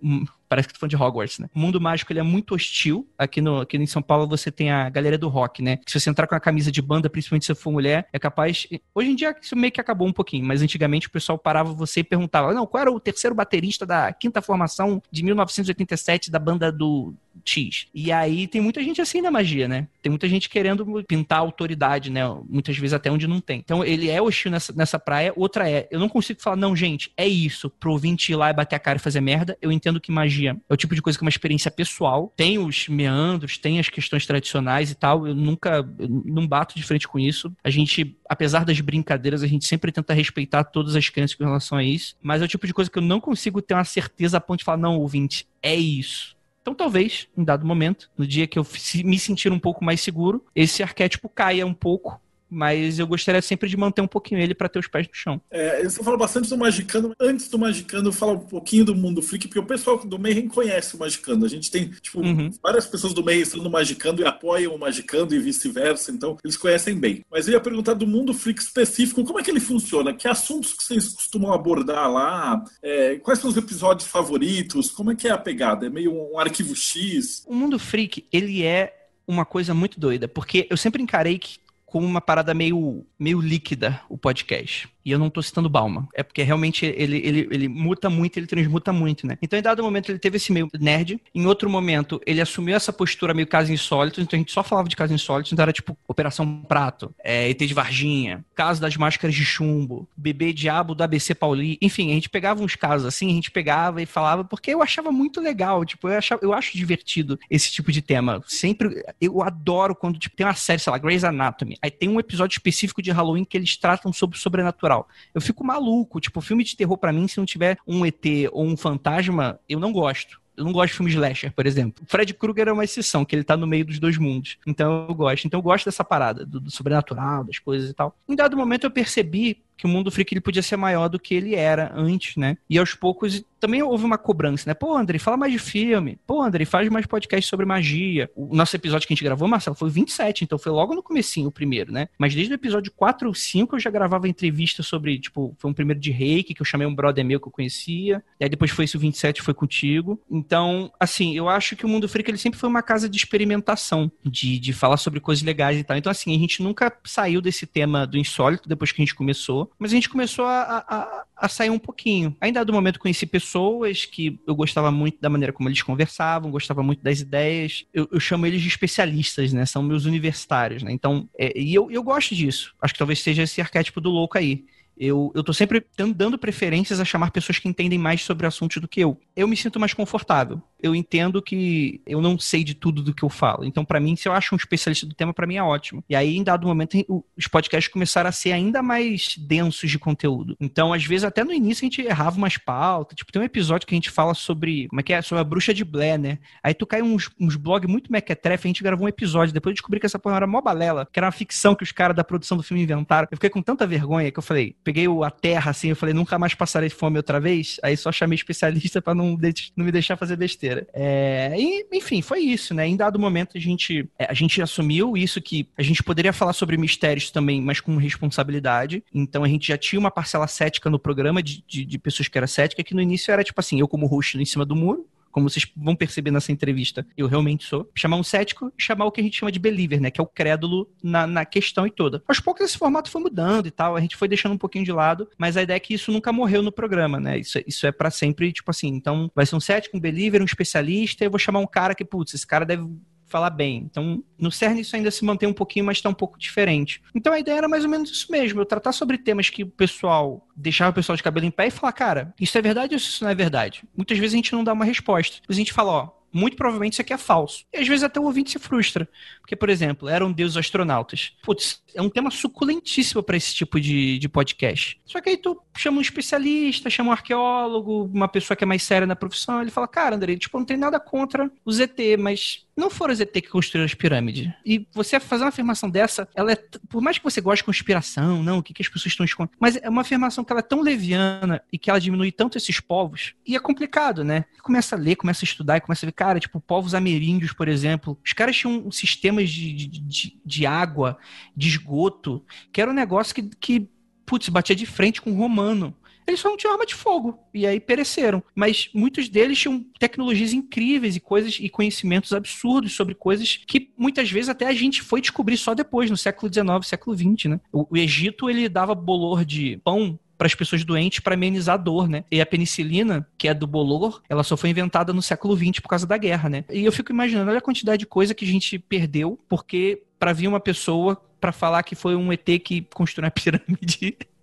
[0.49, 1.49] Parece que tu falando de Hogwarts, né?
[1.55, 3.09] O mundo mágico ele é muito hostil.
[3.19, 5.79] Aqui, no, aqui em São Paulo você tem a galera do rock, né?
[5.87, 8.67] Se você entrar com a camisa de banda, principalmente se for mulher, é capaz.
[8.95, 12.01] Hoje em dia isso meio que acabou um pouquinho, mas antigamente o pessoal parava você
[12.01, 16.73] e perguntava: não, qual era o terceiro baterista da quinta formação de 1987 da banda
[16.73, 17.87] do X?
[17.95, 19.89] E aí tem muita gente assim na magia, né?
[20.03, 22.23] Tem muita gente querendo pintar autoridade, né?
[22.49, 23.59] Muitas vezes até onde não tem.
[23.59, 25.33] Então ele é hostil nessa, nessa praia.
[25.37, 28.55] Outra é, eu não consigo falar, não, gente, é isso, pro ouvinte ir lá e
[28.55, 29.57] bater a cara e fazer merda.
[29.61, 32.33] Eu entendo que magia é o tipo de coisa que é uma experiência pessoal.
[32.37, 35.27] Tem os meandros, tem as questões tradicionais e tal.
[35.27, 37.53] Eu nunca eu não bato de frente com isso.
[37.63, 41.79] A gente, apesar das brincadeiras, a gente sempre tenta respeitar todas as crenças com relação
[41.79, 42.17] a isso.
[42.23, 44.61] Mas é o tipo de coisa que eu não consigo ter uma certeza a ponto
[44.61, 46.38] de falar, não, ouvinte, é isso.
[46.69, 48.67] Então, talvez, em dado momento, no dia que eu
[49.03, 53.69] me sentir um pouco mais seguro, esse arquétipo caia um pouco mas eu gostaria sempre
[53.69, 55.41] de manter um pouquinho ele para ter os pés no chão.
[55.51, 57.13] É, você fala bastante do Magicano.
[57.21, 60.97] Antes do Magicano, fala um pouquinho do mundo freak, porque o pessoal do Mayhem conhece
[60.97, 61.45] o Magicano.
[61.45, 62.51] A gente tem, tipo, uhum.
[62.63, 66.57] várias pessoas do Mayhem estão no Magicano e apoiam o Magicano e vice-versa, então eles
[66.57, 67.25] conhecem bem.
[67.31, 70.15] Mas eu ia perguntar do mundo freak específico, como é que ele funciona?
[70.15, 72.63] Que assuntos que vocês costumam abordar lá?
[72.83, 74.91] É, quais são os episódios favoritos?
[74.91, 75.87] Como é que é a pegada?
[75.87, 77.45] É meio um arquivo X?
[77.47, 78.95] O mundo freak, ele é
[79.27, 81.59] uma coisa muito doida, porque eu sempre encarei que
[81.89, 84.89] como uma parada meio, meio líquida o podcast.
[85.09, 86.07] E eu não tô citando Bauman.
[86.13, 89.39] É porque realmente ele, ele, ele muta muito, ele transmuta muito, né?
[89.41, 91.19] Então, em dado momento, ele teve esse meio nerd.
[91.35, 94.21] Em outro momento, ele assumiu essa postura meio caso insólito.
[94.21, 95.55] Então, a gente só falava de caso insólito.
[95.55, 100.53] Então, era tipo Operação Prato, é, ET de Varginha, Caso das Máscaras de Chumbo, Bebê
[100.53, 101.79] Diabo do ABC Pauli.
[101.81, 105.11] Enfim, a gente pegava uns casos assim, a gente pegava e falava, porque eu achava
[105.11, 105.87] muito legal.
[105.87, 108.43] Tipo, eu, achava, eu acho divertido esse tipo de tema.
[108.47, 111.79] Sempre, eu adoro quando tipo, tem uma série, sei lá, Grey's Anatomy.
[111.81, 115.09] Aí tem um episódio específico de Halloween que eles tratam sobre o sobrenatural tal.
[115.35, 116.21] Eu fico maluco.
[116.21, 119.79] Tipo, filme de terror para mim, se não tiver um ET ou um fantasma, eu
[119.79, 120.41] não gosto.
[120.57, 122.05] Eu não gosto de filme slasher, por exemplo.
[122.09, 124.59] Fred Krueger é uma exceção, que ele tá no meio dos dois mundos.
[124.67, 125.47] Então eu gosto.
[125.47, 128.17] Então eu gosto dessa parada, do, do sobrenatural, das coisas e tal.
[128.29, 131.35] Em dado momento eu percebi que o mundo freak ele podia ser maior do que
[131.35, 132.59] ele era antes, né?
[132.69, 134.75] E aos poucos também houve uma cobrança, né?
[134.75, 136.19] Pô, André, fala mais de filme.
[136.27, 138.31] Pô, André, faz mais podcast sobre magia.
[138.35, 141.49] O nosso episódio que a gente gravou, Marcelo, foi 27, então foi logo no comecinho
[141.49, 142.09] o primeiro, né?
[142.19, 145.75] Mas desde o episódio 4 ou 5 eu já gravava entrevista sobre, tipo, foi um
[145.75, 148.23] primeiro de reiki, que eu chamei um brother meu que eu conhecia.
[148.41, 150.21] E aí depois foi esse o 27, foi contigo.
[150.31, 154.11] Então, assim, eu acho que o Mundo Freak ele sempre foi uma casa de experimentação,
[154.25, 155.97] de, de falar sobre coisas legais e tal.
[155.97, 159.68] Então, assim, a gente nunca saiu desse tema do insólito depois que a gente começou
[159.79, 162.37] mas a gente começou a, a, a sair um pouquinho.
[162.41, 166.83] Ainda do momento conheci pessoas que eu gostava muito da maneira como eles conversavam, gostava
[166.83, 167.85] muito das ideias.
[167.93, 169.67] Eu, eu chamo eles de especialistas, né?
[169.67, 170.93] São meus universitários, né?
[170.93, 172.75] Então, é, e eu, eu gosto disso.
[172.81, 174.65] Acho que talvez seja esse arquétipo do louco aí.
[174.99, 175.85] Eu, eu tô sempre
[176.15, 179.19] dando preferências a chamar pessoas que entendem mais sobre assuntos do que eu.
[179.37, 180.61] Eu me sinto mais confortável.
[180.81, 183.65] Eu entendo que eu não sei de tudo do que eu falo.
[183.65, 186.05] Então, para mim, se eu acho um especialista do tema, para mim é ótimo.
[186.09, 186.97] E aí, em dado momento,
[187.37, 190.57] os podcasts começaram a ser ainda mais densos de conteúdo.
[190.61, 193.17] Então, às vezes, até no início, a gente errava umas pautas.
[193.17, 194.89] Tipo, tem um episódio que a gente fala sobre.
[194.89, 195.23] Como é que é?
[195.23, 196.39] Sobre a bruxa de Blair, né?
[196.63, 199.53] Aí tu cai uns, uns blogs muito mequetrefe, a gente gravou um episódio.
[199.53, 201.93] Depois eu descobri que essa porra era mó balela, que era uma ficção que os
[201.93, 203.29] caras da produção do filme inventaram.
[203.31, 206.39] Eu fiquei com tanta vergonha que eu falei peguei a terra assim, eu falei, nunca
[206.39, 207.79] mais passarei fome outra vez.
[207.83, 209.39] Aí só chamei especialista para não,
[209.77, 210.87] não me deixar fazer besteira.
[210.95, 212.87] É, e, enfim, foi isso, né?
[212.87, 216.55] Em dado momento a gente, é, a gente assumiu isso que a gente poderia falar
[216.55, 219.05] sobre mistérios também, mas com responsabilidade.
[219.13, 222.39] Então a gente já tinha uma parcela cética no programa de, de, de pessoas que
[222.39, 225.07] era cética, que no início era tipo assim, eu como host em cima do muro,
[225.39, 229.13] como vocês vão perceber nessa entrevista, eu realmente sou, chamar um cético e chamar o
[229.13, 230.11] que a gente chama de believer, né?
[230.11, 232.23] Que é o crédulo na, na questão e toda.
[232.27, 234.91] Aos poucos esse formato foi mudando e tal, a gente foi deixando um pouquinho de
[234.91, 237.39] lado, mas a ideia é que isso nunca morreu no programa, né?
[237.39, 240.45] Isso, isso é para sempre, tipo assim, então vai ser um cético, um believer, um
[240.45, 242.85] especialista, eu vou chamar um cara que, putz, esse cara deve
[243.29, 243.87] falar bem.
[243.91, 247.03] Então, no CERN isso ainda se mantém um pouquinho, mas está um pouco diferente.
[247.15, 249.71] Então a ideia era mais ou menos isso mesmo, eu tratar sobre temas que o
[249.71, 252.97] pessoal deixava o pessoal de cabelo em pé e falar, cara, isso é verdade ou
[252.97, 253.85] isso não é verdade?
[253.97, 255.39] Muitas vezes a gente não dá uma resposta.
[255.49, 257.65] A gente fala, ó, muito provavelmente isso aqui é falso.
[257.73, 259.09] E às vezes até o ouvinte se frustra.
[259.41, 261.33] Porque, por exemplo, eram deuses astronautas.
[261.43, 265.01] Putz, é um tema suculentíssimo para esse tipo de, de podcast.
[265.05, 268.83] Só que aí tu chama um especialista, chama um arqueólogo, uma pessoa que é mais
[268.83, 272.67] séria na profissão, ele fala, cara, André, tipo, não tem nada contra o ZT, mas
[272.79, 274.49] não foram os ZT que construíram as pirâmides.
[274.65, 276.57] E você fazer uma afirmação dessa, ela é,
[276.89, 279.57] por mais que você goste de conspiração, não, o que, que as pessoas estão escondendo,
[279.59, 282.79] mas é uma afirmação que ela é tão leviana e que ela diminui tanto esses
[282.79, 284.45] povos, e é complicado, né?
[284.63, 287.67] Começa a ler, começa a estudar e começa a ver, cara, tipo, povos ameríndios, por
[287.67, 291.19] exemplo, os caras tinham sistemas de, de, de, de água,
[291.57, 293.89] de esgoto, que era um negócio que, que
[294.25, 295.97] putz, batia de frente com o romano.
[296.29, 298.43] Eles só não tinham arma de fogo, e aí pereceram.
[298.55, 304.31] Mas muitos deles tinham tecnologias incríveis e coisas e conhecimentos absurdos sobre coisas que muitas
[304.31, 307.61] vezes até a gente foi descobrir só depois, no século XIX, século XX, né?
[307.73, 311.79] O, o Egito, ele dava bolor de pão para as pessoas doentes para amenizar a
[311.79, 312.25] dor, né?
[312.31, 315.89] E a penicilina, que é do bolor, ela só foi inventada no século XX por
[315.89, 316.65] causa da guerra, né?
[316.71, 320.33] E eu fico imaginando, olha a quantidade de coisa que a gente perdeu porque para
[320.33, 324.17] vir uma pessoa para falar que foi um ET que construiu a pirâmide.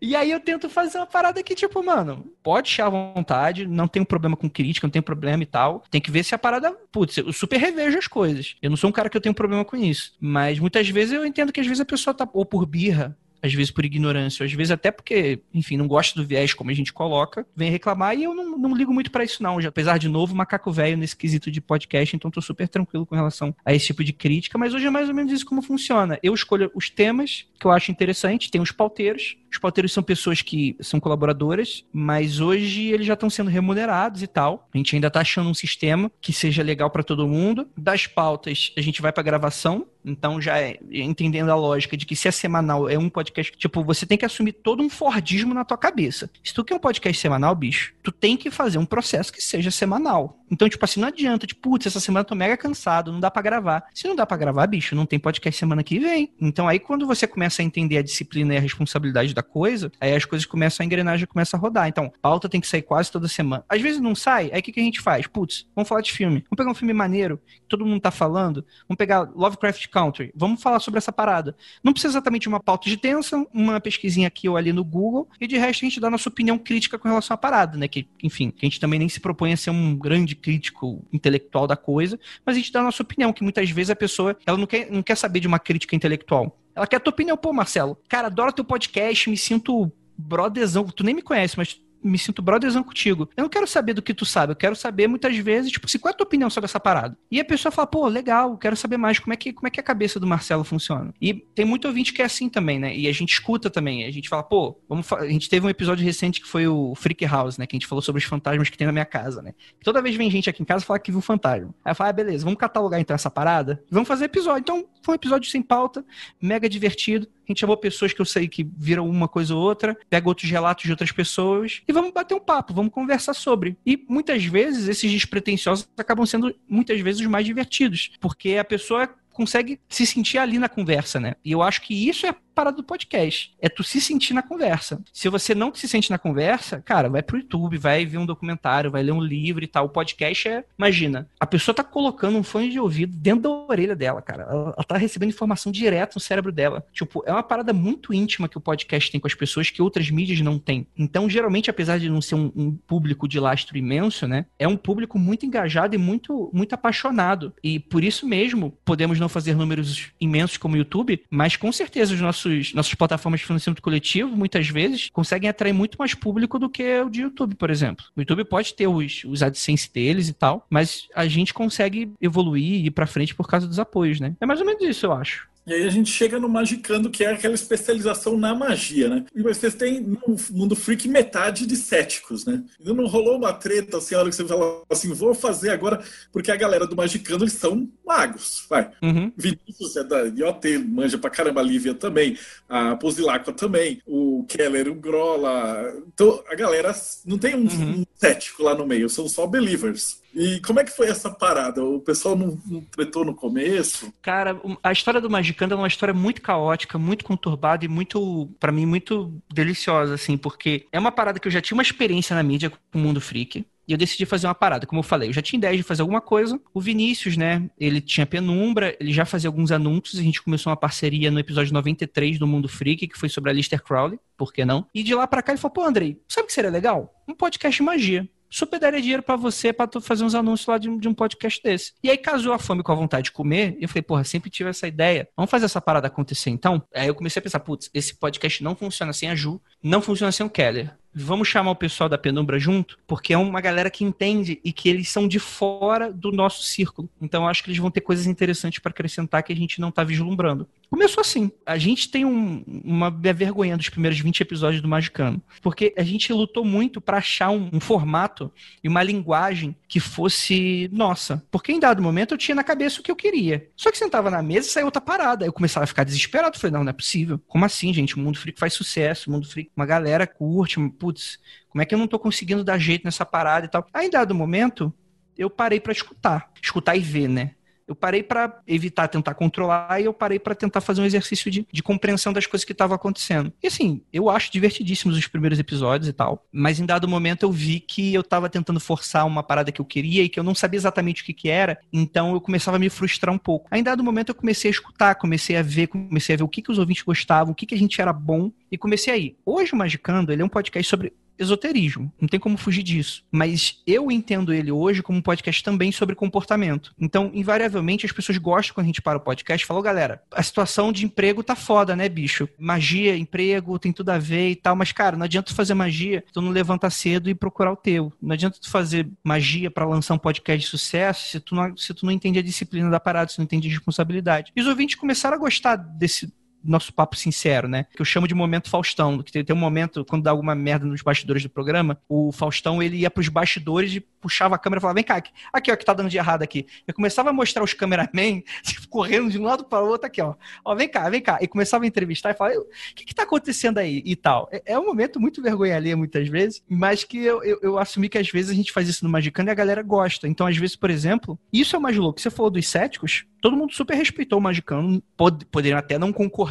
[0.00, 3.88] E aí eu tento fazer uma parada que, tipo, mano, pode achar à vontade, não
[3.98, 5.82] um problema com crítica, não tem problema e tal.
[5.90, 6.72] Tem que ver se a parada.
[6.92, 8.56] Putz, eu super revejo as coisas.
[8.62, 10.14] Eu não sou um cara que eu tenho problema com isso.
[10.20, 13.52] Mas muitas vezes eu entendo que às vezes a pessoa tá ou por birra, às
[13.52, 16.92] vezes por ignorância, às vezes até porque, enfim, não gosta do viés como a gente
[16.92, 19.60] coloca, vem reclamar e eu não, não ligo muito para isso não.
[19.60, 23.14] Já, apesar de novo, macaco velho nesse quesito de podcast, então tô super tranquilo com
[23.14, 26.18] relação a esse tipo de crítica, mas hoje é mais ou menos isso como funciona.
[26.22, 30.42] Eu escolho os temas que eu acho interessante, tem os pauteiros, os pauteiros são pessoas
[30.42, 34.68] que são colaboradoras, mas hoje eles já estão sendo remunerados e tal.
[34.72, 37.68] A gente ainda está achando um sistema que seja legal para todo mundo.
[37.76, 42.16] Das pautas, a gente vai para gravação, então já é, entendendo a lógica de que
[42.16, 45.64] se é semanal é um podcast, tipo, você tem que assumir todo um Fordismo na
[45.64, 46.30] tua cabeça.
[46.42, 49.70] Se tu quer um podcast semanal, bicho, tu tem que fazer um processo que seja
[49.70, 50.39] semanal.
[50.50, 53.30] Então, tipo assim, não adianta, tipo, putz, essa semana eu tô mega cansado, não dá
[53.30, 53.84] para gravar.
[53.94, 56.32] Se não dá para gravar, bicho, não tem podcast semana que vem.
[56.40, 60.14] Então aí quando você começa a entender a disciplina e a responsabilidade da coisa, aí
[60.14, 61.88] as coisas começam a engrenagem começa a rodar.
[61.88, 63.64] Então, pauta tem que sair quase toda semana.
[63.68, 65.26] Às vezes não sai, aí o que, que a gente faz?
[65.26, 66.44] Putz, vamos falar de filme.
[66.50, 68.64] Vamos pegar um filme maneiro, que todo mundo tá falando.
[68.88, 70.32] Vamos pegar Lovecraft Country.
[70.34, 71.56] Vamos falar sobre essa parada.
[71.82, 75.46] Não precisa exatamente uma pauta de tensa, uma pesquisinha aqui ou ali no Google, e
[75.46, 77.88] de resto a gente dá nossa opinião crítica com relação à parada, né?
[77.88, 81.66] Que, enfim, que a gente também nem se propõe a ser um grande crítico intelectual
[81.66, 84.58] da coisa, mas a gente dá a nossa opinião, que muitas vezes a pessoa ela
[84.58, 86.58] não quer, não quer saber de uma crítica intelectual.
[86.74, 87.98] Ela quer a tua opinião, pô, Marcelo.
[88.08, 90.84] Cara, adoro teu podcast, me sinto brotherzão.
[90.84, 93.28] Tu nem me conhece, mas me sinto brotherzão contigo.
[93.36, 95.98] Eu não quero saber do que tu sabe, eu quero saber muitas vezes, tipo, assim,
[95.98, 97.16] qual é a tua opinião sobre essa parada?
[97.30, 99.80] E a pessoa fala, pô, legal, quero saber mais como é que, como é que
[99.80, 101.12] a cabeça do Marcelo funciona.
[101.20, 102.96] E tem muito ouvinte que é assim também, né?
[102.96, 106.04] E a gente escuta também, a gente fala, pô, vamos a gente teve um episódio
[106.04, 107.66] recente que foi o Freak House, né?
[107.66, 109.54] Que a gente falou sobre os fantasmas que tem na minha casa, né?
[109.82, 111.74] Toda vez vem gente aqui em casa falar que viu fantasma.
[111.84, 114.60] Aí eu falo, ah, beleza, vamos catalogar então essa parada, vamos fazer episódio.
[114.60, 116.04] Então, foi um episódio sem pauta,
[116.40, 117.26] mega divertido.
[117.50, 120.48] A gente chamou pessoas que eu sei que viram uma coisa ou outra, pega outros
[120.48, 123.76] relatos de outras pessoas e vamos bater um papo, vamos conversar sobre.
[123.84, 129.12] E muitas vezes esses despretensiosos acabam sendo muitas vezes os mais divertidos, porque a pessoa
[129.32, 131.34] consegue se sentir ali na conversa, né?
[131.44, 133.54] E eu acho que isso é parada do podcast.
[133.58, 135.02] É tu se sentir na conversa.
[135.10, 138.90] Se você não se sente na conversa, cara, vai pro YouTube, vai ver um documentário,
[138.90, 139.86] vai ler um livro e tal.
[139.86, 143.96] O podcast é, imagina, a pessoa tá colocando um fone de ouvido dentro da orelha
[143.96, 144.42] dela, cara.
[144.42, 146.84] Ela, ela tá recebendo informação direto no cérebro dela.
[146.92, 150.10] Tipo, é uma parada muito íntima que o podcast tem com as pessoas que outras
[150.10, 150.86] mídias não têm.
[150.98, 154.44] Então, geralmente, apesar de não ser um, um público de lastro imenso, né?
[154.58, 157.54] É um público muito engajado e muito, muito apaixonado.
[157.64, 162.12] E por isso mesmo, podemos não fazer números imensos como o YouTube, mas com certeza
[162.12, 166.58] os nossos nossos, nossas plataformas de financiamento coletivo, muitas vezes, conseguem atrair muito mais público
[166.58, 168.04] do que o de YouTube, por exemplo.
[168.16, 172.64] O YouTube pode ter os, os AdSense deles e tal, mas a gente consegue evoluir
[172.64, 174.34] e ir pra frente por causa dos apoios, né?
[174.40, 175.49] É mais ou menos isso, eu acho.
[175.66, 179.24] E aí a gente chega no Magicando, que é aquela especialização na magia, né?
[179.34, 182.62] E vocês têm no mundo freak metade de céticos, né?
[182.80, 186.02] E não rolou uma treta assim, a hora que você fala assim, vou fazer agora,
[186.32, 188.90] porque a galera do Magicando eles são magos, vai.
[189.02, 189.32] Uhum.
[189.36, 192.36] Vinícius é da IoT, manja pra caramba, a Lívia também,
[192.68, 195.94] a Pozilacqua também, o Keller, o Grola.
[196.12, 196.92] Então a galera
[197.24, 198.00] não tem um, uhum.
[198.00, 200.19] um cético lá no meio, são só believers.
[200.34, 201.84] E como é que foi essa parada?
[201.84, 204.12] O pessoal não, não tretou no começo?
[204.22, 208.72] Cara, a história do Magicando é uma história muito caótica, muito conturbada e muito, para
[208.72, 212.42] mim, muito deliciosa, assim, porque é uma parada que eu já tinha uma experiência na
[212.42, 213.64] mídia com o mundo freak.
[213.88, 216.02] E eu decidi fazer uma parada, como eu falei, eu já tinha ideia de fazer
[216.02, 216.60] alguma coisa.
[216.72, 220.76] O Vinícius, né, ele tinha penumbra, ele já fazia alguns anúncios, a gente começou uma
[220.76, 224.64] parceria no episódio 93 do Mundo Freak, que foi sobre a Lister Crowley, por que
[224.64, 224.86] não?
[224.94, 227.12] E de lá para cá ele falou, pô, Andrei, sabe o que seria legal?
[227.26, 230.94] Um podcast de magia super daria dinheiro para você para fazer uns anúncios lá de,
[230.98, 231.92] de, um podcast desse.
[232.02, 234.50] E aí casou a fome com a vontade de comer, e eu falei, porra, sempre
[234.50, 235.28] tive essa ideia.
[235.36, 236.82] Vamos fazer essa parada acontecer então?
[236.94, 240.32] Aí eu comecei a pensar, putz, esse podcast não funciona sem a Ju, não funciona
[240.32, 244.04] sem o Keller vamos chamar o pessoal da penumbra junto, porque é uma galera que
[244.04, 247.08] entende e que eles são de fora do nosso círculo.
[247.20, 250.04] Então acho que eles vão ter coisas interessantes para acrescentar que a gente não está
[250.04, 250.68] vislumbrando.
[250.90, 251.52] Começou assim.
[251.64, 256.32] A gente tem um, uma vergonha dos primeiros 20 episódios do Magicano, porque a gente
[256.32, 261.46] lutou muito para achar um, um, formato e uma linguagem que fosse nossa.
[261.48, 263.68] Porque em dado momento eu tinha na cabeça o que eu queria.
[263.76, 265.46] Só que sentava na mesa e saía outra parada.
[265.46, 266.58] Eu começava a ficar desesperado.
[266.58, 267.40] Falei, não, não é possível.
[267.46, 268.16] Como assim, gente?
[268.16, 269.30] O Mundo Freak faz sucesso.
[269.30, 272.78] O Mundo Freak, uma galera curte, putz, como é que eu não tô conseguindo dar
[272.78, 273.86] jeito nessa parada e tal?
[273.94, 274.92] Aí, em dado momento,
[275.38, 276.50] eu parei para escutar.
[276.60, 277.52] Escutar e ver, né?
[277.90, 281.66] Eu parei para evitar tentar controlar e eu parei para tentar fazer um exercício de,
[281.72, 283.52] de compreensão das coisas que estavam acontecendo.
[283.60, 287.50] E assim, eu acho divertidíssimos os primeiros episódios e tal, mas em dado momento eu
[287.50, 290.54] vi que eu tava tentando forçar uma parada que eu queria e que eu não
[290.54, 293.66] sabia exatamente o que que era, então eu começava a me frustrar um pouco.
[293.72, 296.48] Aí em dado momento eu comecei a escutar, comecei a ver, comecei a ver o
[296.48, 299.16] que que os ouvintes gostavam, o que que a gente era bom e comecei a
[299.16, 299.36] ir.
[299.44, 303.24] Hoje o Magicando, ele é um podcast sobre esoterismo, não tem como fugir disso.
[303.32, 306.94] Mas eu entendo ele hoje como um podcast também sobre comportamento.
[307.00, 310.42] Então, invariavelmente, as pessoas gostam quando a gente para o podcast e falam, galera, a
[310.42, 312.48] situação de emprego tá foda, né, bicho?
[312.58, 316.22] Magia, emprego, tem tudo a ver e tal, mas, cara, não adianta tu fazer magia,
[316.32, 318.12] tu não levantar cedo e procurar o teu.
[318.20, 321.94] Não adianta tu fazer magia para lançar um podcast de sucesso se tu, não, se
[321.94, 324.52] tu não entende a disciplina da parada, se tu não entende a responsabilidade.
[324.54, 326.32] E os ouvintes começaram a gostar desse,
[326.64, 327.86] nosso papo sincero, né?
[327.94, 329.22] Que eu chamo de momento Faustão.
[329.22, 332.82] Que tem, tem um momento, quando dá alguma merda nos bastidores do programa, o Faustão
[332.82, 335.76] ele ia pros bastidores e puxava a câmera e falava: vem cá, aqui, aqui ó,
[335.76, 336.66] que tá dando de errado aqui.
[336.86, 340.20] Eu começava a mostrar os cameramen tipo, correndo de um lado para o outro aqui,
[340.20, 340.34] ó.
[340.64, 341.38] Ó, vem cá, vem cá.
[341.40, 344.02] E começava a entrevistar e falava: o que que tá acontecendo aí?
[344.04, 344.48] E tal.
[344.52, 348.08] É, é um momento muito vergonha ali muitas vezes, mas que eu, eu, eu, assumi
[348.08, 350.28] que às vezes a gente faz isso no Magicano e a galera gosta.
[350.28, 352.20] Então, às vezes, por exemplo, isso é o mais louco.
[352.20, 356.49] Você falou dos céticos, todo mundo super respeitou o Magicano, pod poderiam até não concordar,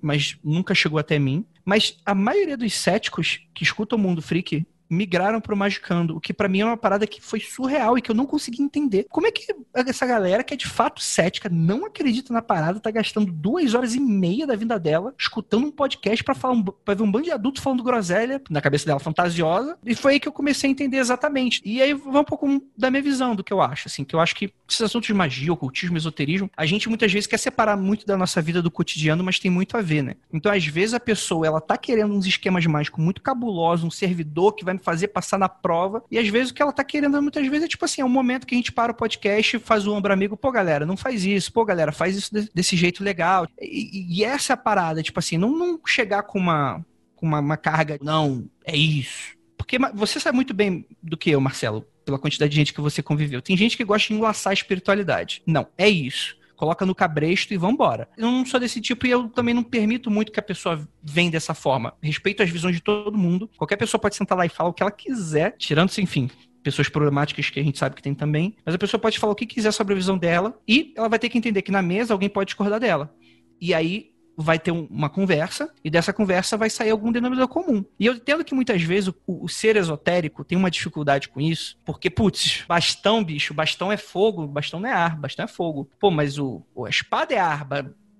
[0.00, 1.44] mas nunca chegou até mim.
[1.64, 6.34] Mas a maioria dos céticos que escutam o Mundo Freak migraram pro Magicando, o que
[6.34, 9.06] para mim é uma parada que foi surreal e que eu não consegui entender.
[9.08, 12.90] Como é que essa galera que é de fato cética, não acredita na parada, tá
[12.90, 16.94] gastando duas horas e meia da vida dela escutando um podcast para falar um, pra
[16.94, 20.28] ver um bando de adultos falando groselha na cabeça dela fantasiosa, e foi aí que
[20.28, 21.60] eu comecei a entender exatamente.
[21.64, 24.20] E aí vai um pouco da minha visão do que eu acho, assim, que eu
[24.20, 28.06] acho que esses assuntos de magia, ocultismo, esoterismo, a gente muitas vezes quer separar muito
[28.06, 30.16] da nossa vida do cotidiano, mas tem muito a ver, né?
[30.32, 34.52] Então, às vezes a pessoa, ela tá querendo uns esquemas mágicos muito cabulosos, um servidor
[34.54, 36.02] que vai fazer passar na prova.
[36.10, 38.08] E às vezes o que ela tá querendo muitas vezes é tipo assim, é um
[38.08, 41.24] momento que a gente para o podcast, faz o ombro amigo, pô, galera, não faz
[41.24, 43.46] isso, pô, galera, faz isso desse jeito legal.
[43.60, 46.84] E, e essa é a parada, tipo assim, não, não chegar com uma,
[47.16, 49.38] com uma, uma carga, não, é isso.
[49.56, 53.02] Porque você sabe muito bem do que eu, Marcelo, pela quantidade de gente que você
[53.02, 53.42] conviveu.
[53.42, 55.42] Tem gente que gosta de enlaçar a espiritualidade.
[55.46, 58.06] Não, é isso coloca no cabresto e vambora.
[58.18, 61.30] Eu não sou desse tipo e eu também não permito muito que a pessoa venha
[61.30, 61.94] dessa forma.
[62.02, 63.48] Respeito as visões de todo mundo.
[63.56, 66.28] Qualquer pessoa pode sentar lá e falar o que ela quiser, tirando-se, enfim,
[66.62, 68.54] pessoas problemáticas que a gente sabe que tem também.
[68.62, 71.18] Mas a pessoa pode falar o que quiser sobre a visão dela e ela vai
[71.18, 73.10] ter que entender que na mesa alguém pode discordar dela.
[73.58, 77.84] E aí vai ter uma conversa e dessa conversa vai sair algum denominador comum.
[77.98, 81.76] E eu entendo que muitas vezes o, o ser esotérico tem uma dificuldade com isso,
[81.84, 85.88] porque, putz, bastão, bicho, bastão é fogo, bastão não é ar, bastão é fogo.
[85.98, 87.66] Pô, mas o, a espada é ar,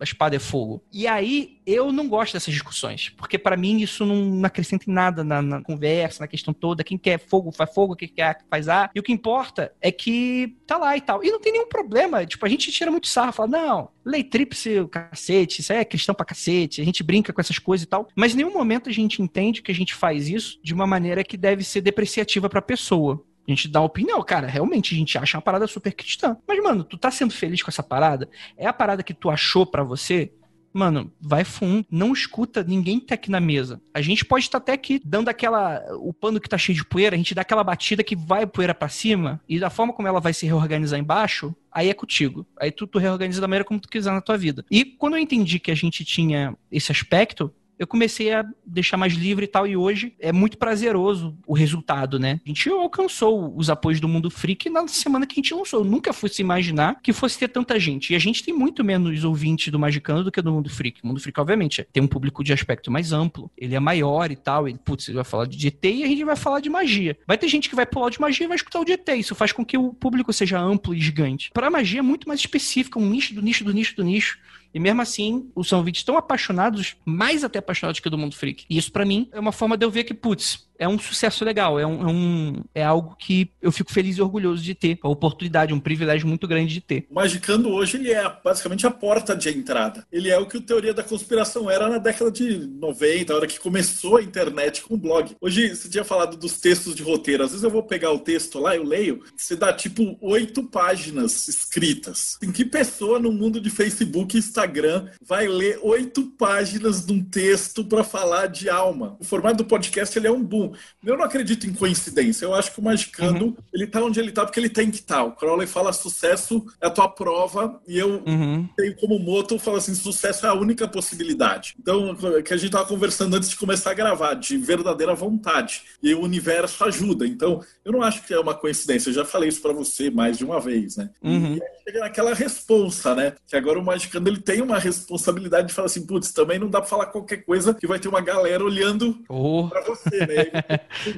[0.04, 0.82] espada é fogo.
[0.92, 5.22] E aí eu não gosto dessas discussões, porque para mim isso não acrescenta em nada
[5.22, 6.84] na, na, conversa, na questão toda.
[6.84, 8.90] Quem quer fogo faz fogo, quem quer faz ar.
[8.94, 11.22] E o que importa é que tá lá e tal.
[11.24, 12.26] E não tem nenhum problema.
[12.26, 16.26] Tipo, a gente tira muito sarro, fala, não, lei tríplice, cacete, isso é cristão pra
[16.26, 16.80] cacete.
[16.80, 18.08] A gente brinca com essas coisas e tal.
[18.14, 21.24] Mas em nenhum momento a gente entende que a gente faz isso de uma maneira
[21.24, 23.24] que deve ser depreciativa pra pessoa.
[23.50, 26.36] A gente dá opinião, cara, realmente a gente acha uma parada super cristã.
[26.46, 28.28] Mas, mano, tu tá sendo feliz com essa parada?
[28.56, 30.32] É a parada que tu achou para você?
[30.72, 33.80] Mano, vai fundo, não escuta ninguém que tá aqui na mesa.
[33.92, 35.82] A gente pode estar até aqui dando aquela.
[35.98, 38.72] O pano que tá cheio de poeira, a gente dá aquela batida que vai poeira
[38.72, 42.46] para cima, e da forma como ela vai se reorganizar embaixo, aí é contigo.
[42.56, 44.64] Aí tu, tu reorganiza da maneira como tu quiser na tua vida.
[44.70, 49.14] E quando eu entendi que a gente tinha esse aspecto, eu comecei a deixar mais
[49.14, 52.38] livre e tal, e hoje é muito prazeroso o resultado, né?
[52.44, 55.80] A gente alcançou os apoios do Mundo Freak na semana que a gente lançou.
[55.80, 58.12] Eu nunca fosse imaginar que fosse ter tanta gente.
[58.12, 61.00] E a gente tem muito menos ouvintes do Magicano do que do Mundo Freak.
[61.02, 64.36] O Mundo Freak, obviamente, tem um público de aspecto mais amplo, ele é maior e
[64.36, 64.68] tal.
[64.68, 67.16] Ele, putz, ele vai falar de GT e a gente vai falar de magia.
[67.26, 69.14] Vai ter gente que vai pular de magia e vai escutar o GT.
[69.14, 71.50] Isso faz com que o público seja amplo e gigante.
[71.54, 74.38] Para magia é muito mais específica, um nicho do nicho do nicho do nicho.
[74.72, 78.64] E mesmo assim, os são vídeos tão apaixonados, mais até apaixonados que do Mundo Freak.
[78.70, 81.44] E isso para mim é uma forma de eu ver que, putz, é um sucesso
[81.44, 84.98] legal, é, um, é, um, é algo que eu fico feliz e orgulhoso de ter,
[85.02, 87.06] a oportunidade, um privilégio muito grande de ter.
[87.10, 90.06] O Magicando hoje ele é basicamente a porta de entrada.
[90.10, 93.46] Ele é o que o Teoria da Conspiração era na década de 90, a hora
[93.46, 95.36] que começou a internet com o blog.
[95.38, 98.58] Hoje, você tinha falado dos textos de roteiro, às vezes eu vou pegar o texto
[98.58, 102.38] lá, eu leio, você dá tipo oito páginas escritas.
[102.42, 107.22] Em que pessoa no mundo de Facebook e Instagram vai ler oito páginas de um
[107.22, 109.16] texto para falar de alma?
[109.20, 110.69] O formato do podcast ele é um boom.
[111.04, 112.44] Eu não acredito em coincidência.
[112.44, 113.56] Eu acho que o Magicando, uhum.
[113.72, 115.16] ele tá onde ele tá porque ele tem que estar.
[115.16, 115.24] Tá.
[115.24, 118.68] O Crowley fala sucesso é a tua prova e eu uhum.
[118.76, 121.74] tenho como moto, falo assim, sucesso é a única possibilidade.
[121.78, 125.82] Então, que a gente tava conversando antes de começar a gravar, de verdadeira vontade.
[126.02, 127.26] E o universo ajuda.
[127.26, 129.10] Então, eu não acho que é uma coincidência.
[129.10, 131.10] Eu já falei isso para você mais de uma vez, né?
[131.22, 131.56] Uhum.
[131.56, 133.34] E aí chega naquela responsa, né?
[133.46, 136.80] Que agora o Magicando, ele tem uma responsabilidade de falar assim, putz, também não dá
[136.80, 139.68] pra falar qualquer coisa que vai ter uma galera olhando oh.
[139.68, 140.46] para você, né?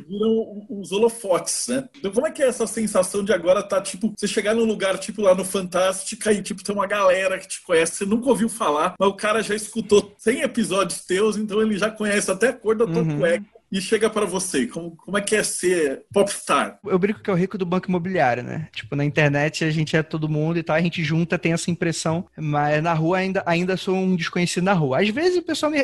[0.09, 1.89] viram os holofotes, né?
[1.97, 4.99] Então, como é que é essa sensação de agora tá, tipo, você chegar num lugar,
[4.99, 8.49] tipo, lá no Fantástica e, tipo, tem uma galera que te conhece, você nunca ouviu
[8.49, 12.53] falar, mas o cara já escutou 100 episódios teus, então ele já conhece até a
[12.53, 13.19] cor da tua uhum.
[13.19, 14.67] cueca e chega para você?
[14.67, 16.79] Como, como é que é ser popstar?
[16.85, 18.69] Eu brinco que é o rico do banco imobiliário, né?
[18.71, 21.71] Tipo, na internet a gente é todo mundo e tal, a gente junta, tem essa
[21.71, 25.01] impressão, mas na rua ainda, ainda sou um desconhecido na rua.
[25.01, 25.79] Às vezes o pessoal me.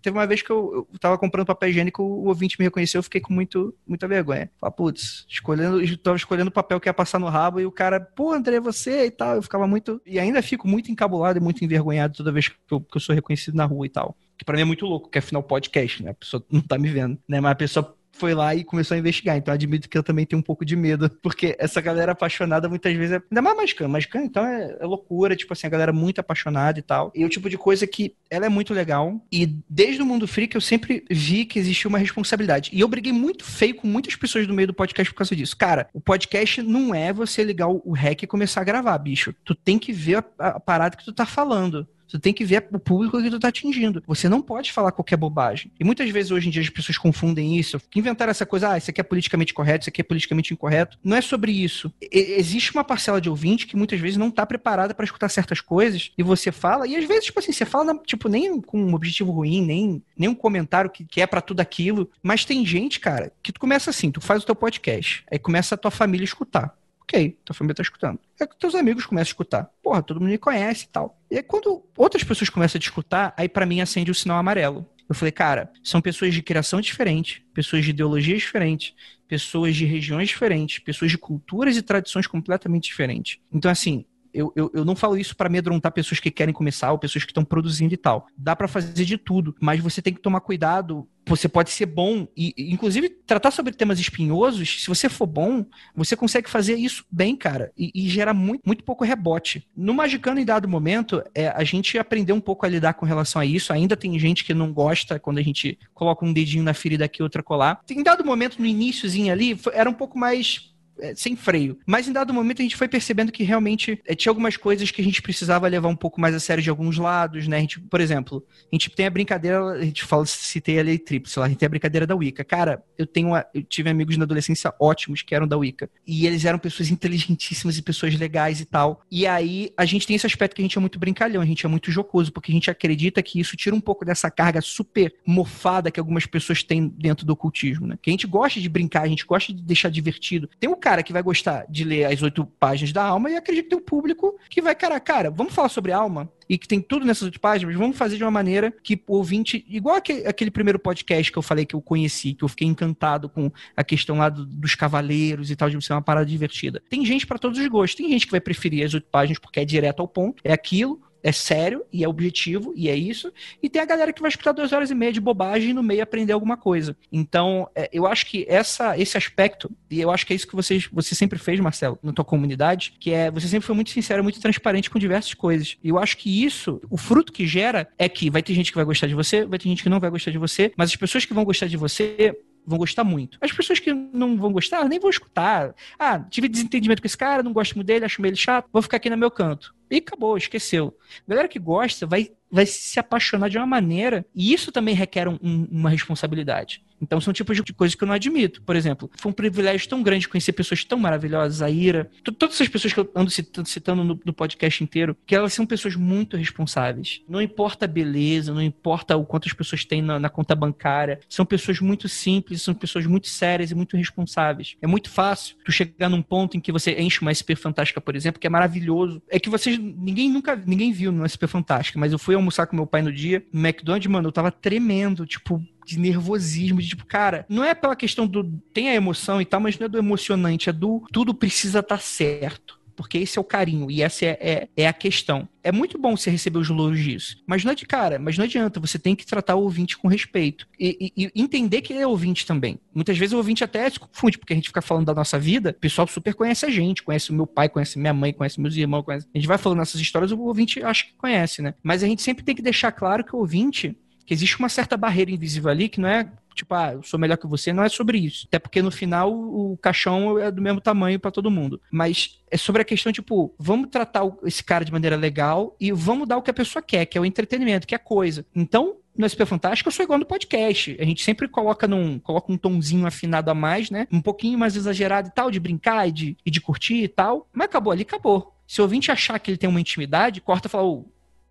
[0.00, 3.02] Teve uma vez que eu, eu tava comprando papel higiênico, o ouvinte me reconheceu, eu
[3.02, 4.50] fiquei com muito, muita vergonha.
[4.60, 7.98] Falei, putz, escolhendo, tava escolhendo o papel que ia passar no rabo e o cara,
[7.98, 9.36] pô, André, você e tal.
[9.36, 10.00] Eu ficava muito.
[10.04, 13.14] E ainda fico muito encabulado e muito envergonhado toda vez que eu, que eu sou
[13.14, 14.14] reconhecido na rua e tal.
[14.36, 16.10] Que pra mim é muito louco, que afinal podcast, né?
[16.10, 17.40] A pessoa não tá me vendo, né?
[17.40, 19.36] Mas a pessoa foi lá e começou a investigar.
[19.36, 22.94] Então admito que eu também tenho um pouco de medo, porque essa galera apaixonada muitas
[22.94, 23.22] vezes é.
[23.30, 23.90] Ainda mais Magicano.
[23.90, 27.12] Magicano, então, é, é, loucura, tipo assim, a galera muito apaixonada e tal.
[27.14, 29.20] E o tipo de coisa que ela é muito legal.
[29.30, 32.70] E desde o Mundo Freak eu sempre vi que existia uma responsabilidade.
[32.72, 35.56] E eu briguei muito feio com muitas pessoas do meio do podcast por causa disso.
[35.56, 39.34] Cara, o podcast não é você ligar o rec e começar a gravar, bicho.
[39.44, 41.86] Tu tem que ver a, a parada que tu tá falando.
[42.08, 44.02] Tu tem que ver o público que tu tá atingindo.
[44.06, 45.70] Você não pode falar qualquer bobagem.
[45.78, 47.80] E muitas vezes hoje em dia as pessoas confundem isso.
[47.94, 50.98] Inventaram essa coisa, ah, isso aqui é politicamente correto, isso aqui é politicamente incorreto.
[51.02, 51.92] Não é sobre isso.
[52.00, 55.60] E existe uma parcela de ouvinte que muitas vezes não tá preparada para escutar certas
[55.60, 58.94] coisas e você fala, e às vezes, tipo assim, você fala, tipo, nem com um
[58.94, 62.10] objetivo ruim, nem, nem um comentário que, que é para tudo aquilo.
[62.22, 65.74] Mas tem gente, cara, que tu começa assim, tu faz o teu podcast, aí começa
[65.74, 66.74] a tua família escutar.
[67.04, 68.18] Ok, tua família tá escutando.
[68.40, 69.70] É que teus amigos começam a escutar.
[69.82, 71.20] Porra, todo mundo me conhece e tal.
[71.30, 74.38] E aí, quando outras pessoas começam a te escutar, aí para mim acende o sinal
[74.38, 74.86] amarelo.
[75.08, 78.94] Eu falei, cara, são pessoas de criação diferente, pessoas de ideologias diferentes,
[79.28, 83.38] pessoas de regiões diferentes, pessoas de culturas e tradições completamente diferentes.
[83.52, 86.98] Então, assim, eu, eu, eu não falo isso para amedrontar pessoas que querem começar ou
[86.98, 88.26] pessoas que estão produzindo e tal.
[88.36, 91.08] Dá para fazer de tudo, mas você tem que tomar cuidado.
[91.26, 94.82] Você pode ser bom e, inclusive, tratar sobre temas espinhosos.
[94.82, 95.64] Se você for bom,
[95.94, 99.66] você consegue fazer isso bem, cara, e, e gera muito, muito pouco rebote.
[99.74, 103.40] No Magicano, em dado momento, é, a gente aprendeu um pouco a lidar com relação
[103.40, 103.72] a isso.
[103.72, 107.22] Ainda tem gente que não gosta quando a gente coloca um dedinho na ferida aqui,
[107.22, 107.80] outra colar.
[107.88, 110.73] Em dado momento, no iníciozinho ali, era um pouco mais
[111.14, 111.78] sem freio.
[111.86, 115.00] Mas em dado momento a gente foi percebendo que realmente é, tinha algumas coisas que
[115.00, 117.58] a gente precisava levar um pouco mais a sério de alguns lados, né?
[117.58, 120.98] A gente, por exemplo, a gente tem a brincadeira, a gente fala, citei a lei
[120.98, 122.44] tríplice lá, a gente tem a brincadeira da Wicca.
[122.44, 125.90] Cara, eu tenho uma, eu tive amigos na adolescência ótimos que eram da Wicca.
[126.06, 129.02] E eles eram pessoas inteligentíssimas e pessoas legais e tal.
[129.10, 131.64] E aí a gente tem esse aspecto que a gente é muito brincalhão, a gente
[131.66, 135.14] é muito jocoso, porque a gente acredita que isso tira um pouco dessa carga super
[135.26, 137.98] mofada que algumas pessoas têm dentro do ocultismo, né?
[138.00, 140.48] Que a gente gosta de brincar, a gente gosta de deixar divertido.
[140.58, 143.64] Tem o cara que vai gostar de ler as oito páginas da alma e acredito
[143.64, 146.30] que tem um público que vai, cara, cara, vamos falar sobre alma?
[146.46, 149.64] e que tem tudo nessas oito páginas, vamos fazer de uma maneira que o ouvinte,
[149.66, 153.30] igual aquele, aquele primeiro podcast que eu falei que eu conheci, que eu fiquei encantado
[153.30, 156.82] com a questão lá do, dos cavaleiros e tal, de ser uma parada divertida.
[156.90, 159.60] Tem gente para todos os gostos, tem gente que vai preferir as oito páginas porque
[159.60, 163.32] é direto ao ponto, é aquilo, é sério e é objetivo e é isso.
[163.62, 165.82] E tem a galera que vai escutar duas horas e meia de bobagem e no
[165.82, 166.94] meio aprender alguma coisa.
[167.10, 170.54] Então, é, eu acho que essa, esse aspecto, e eu acho que é isso que
[170.54, 174.22] vocês, você sempre fez, Marcelo, na tua comunidade, que é você sempre foi muito sincero,
[174.22, 175.78] muito transparente com diversas coisas.
[175.82, 178.76] E eu acho que isso, o fruto que gera é que vai ter gente que
[178.76, 180.96] vai gostar de você, vai ter gente que não vai gostar de você, mas as
[180.96, 182.36] pessoas que vão gostar de você
[182.66, 183.38] vão gostar muito.
[183.40, 185.74] As pessoas que não vão gostar, nem vão escutar.
[185.98, 188.96] Ah, tive desentendimento com esse cara, não gosto muito dele, acho meio chato, vou ficar
[188.96, 189.74] aqui no meu canto.
[189.90, 190.96] E acabou, esqueceu.
[191.26, 195.28] A galera que gosta vai, vai se apaixonar de uma maneira, e isso também requer
[195.28, 196.82] um, uma responsabilidade.
[197.00, 198.62] Então são tipos de coisas que eu não admito.
[198.62, 202.68] Por exemplo, foi um privilégio tão grande conhecer pessoas tão maravilhosas, a Ira, todas essas
[202.68, 206.36] pessoas que eu ando citando, citando no, no, podcast inteiro, que elas são pessoas muito
[206.36, 207.22] responsáveis.
[207.28, 211.20] Não importa a beleza, não importa o quanto as pessoas têm na, na conta bancária,
[211.28, 214.76] são pessoas muito simples, são pessoas muito sérias e muito responsáveis.
[214.80, 218.16] É muito fácil tu chegar num ponto em que você enche uma SP Fantástica, por
[218.16, 219.22] exemplo, que é maravilhoso.
[219.30, 222.76] É que vocês, ninguém nunca, ninguém viu no SP Fantástica, mas eu fui almoçar com
[222.76, 227.06] meu pai no dia, no McDonald's, mano, eu tava tremendo, tipo, de nervosismo, de tipo,
[227.06, 228.44] cara, não é pela questão do.
[228.72, 231.96] Tem a emoção e tal, mas não é do emocionante, é do tudo precisa estar
[231.96, 235.48] tá certo porque esse é o carinho e essa é, é, é, a questão.
[235.62, 238.44] É muito bom você receber os louros disso, mas não é de cara, mas não
[238.44, 242.02] adianta, você tem que tratar o ouvinte com respeito e, e, e, entender que ele
[242.02, 242.78] é ouvinte também.
[242.94, 245.70] Muitas vezes o ouvinte até se confunde, porque a gente fica falando da nossa vida,
[245.70, 248.76] o pessoal super conhece a gente, conhece o meu pai, conhece minha mãe, conhece meus
[248.76, 249.26] irmãos, conhece...
[249.34, 251.74] a gente vai falando essas histórias, o ouvinte acha que conhece, né?
[251.82, 254.96] Mas a gente sempre tem que deixar claro que o ouvinte que existe uma certa
[254.96, 257.88] barreira invisível ali que não é tipo, ah, eu sou melhor que você, não é
[257.88, 258.46] sobre isso.
[258.46, 261.80] Até porque no final o caixão é do mesmo tamanho para todo mundo.
[261.90, 266.28] Mas é sobre a questão, tipo, vamos tratar esse cara de maneira legal e vamos
[266.28, 268.46] dar o que a pessoa quer, que é o entretenimento, que é coisa.
[268.54, 270.96] Então, no SP Fantástico, eu sou igual no podcast.
[270.98, 274.06] A gente sempre coloca num coloca um tonzinho afinado a mais, né?
[274.10, 277.48] Um pouquinho mais exagerado e tal, de brincar e de, e de curtir e tal.
[277.52, 278.54] Mas acabou ali, acabou.
[278.66, 281.04] Se o ouvinte achar que ele tem uma intimidade, corta e fala, oh,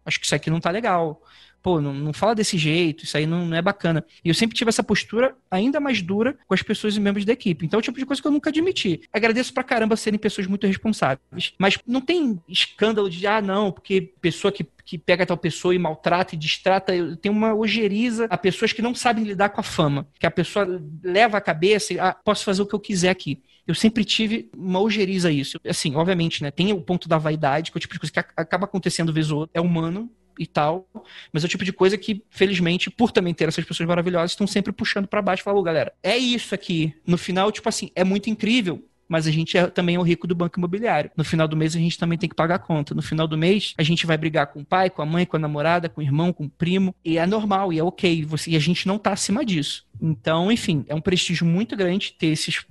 [0.05, 1.21] acho que isso aqui não tá legal
[1.63, 4.05] pô, não, não fala desse jeito, isso aí não, não, é bacana.
[4.23, 7.31] E eu sempre tive essa postura ainda mais dura com as pessoas e membros da
[7.31, 7.65] equipe.
[7.65, 9.01] Então é o tipo de coisa que eu nunca admiti.
[9.11, 11.53] Agradeço pra caramba serem pessoas muito responsáveis.
[11.57, 15.79] Mas não tem escândalo de, ah, não, porque pessoa que que pega tal pessoa e
[15.79, 20.05] maltrata e distrata, tem uma ojeriza a pessoas que não sabem lidar com a fama,
[20.19, 20.67] que a pessoa
[21.01, 23.41] leva a cabeça e ah, posso fazer o que eu quiser aqui.
[23.65, 25.57] Eu sempre tive uma ojeriza a isso.
[25.65, 28.19] Assim, obviamente, né, tem o ponto da vaidade, que é o tipo de coisa que
[28.19, 30.87] acaba acontecendo vez ou outra, é humano, e tal,
[31.31, 34.47] mas é o tipo de coisa que, felizmente, por também ter essas pessoas maravilhosas, estão
[34.47, 36.93] sempre puxando para baixo e falando, galera, é isso aqui.
[37.05, 40.25] No final, tipo assim, é muito incrível, mas a gente é, também é o rico
[40.25, 41.11] do banco imobiliário.
[41.15, 42.95] No final do mês a gente também tem que pagar a conta.
[42.95, 45.37] No final do mês a gente vai brigar com o pai, com a mãe, com
[45.37, 48.51] a namorada, com o irmão, com o primo, e é normal, e é ok, você,
[48.51, 49.85] e a gente não tá acima disso.
[50.01, 52.65] Então, enfim, é um prestígio muito grande ter esses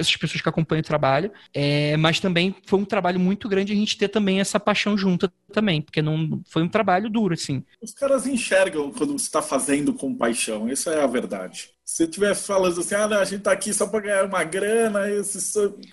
[0.00, 3.76] essas pessoas que acompanham o trabalho, é, mas também foi um trabalho muito grande a
[3.76, 7.64] gente ter também essa paixão junta também, porque não foi um trabalho duro, assim.
[7.80, 11.70] Os caras enxergam quando você está fazendo com paixão, essa é a verdade.
[11.88, 15.10] Se tiver falando assim, ah, não, a gente tá aqui só para ganhar uma grana,
[15.10, 15.38] esse,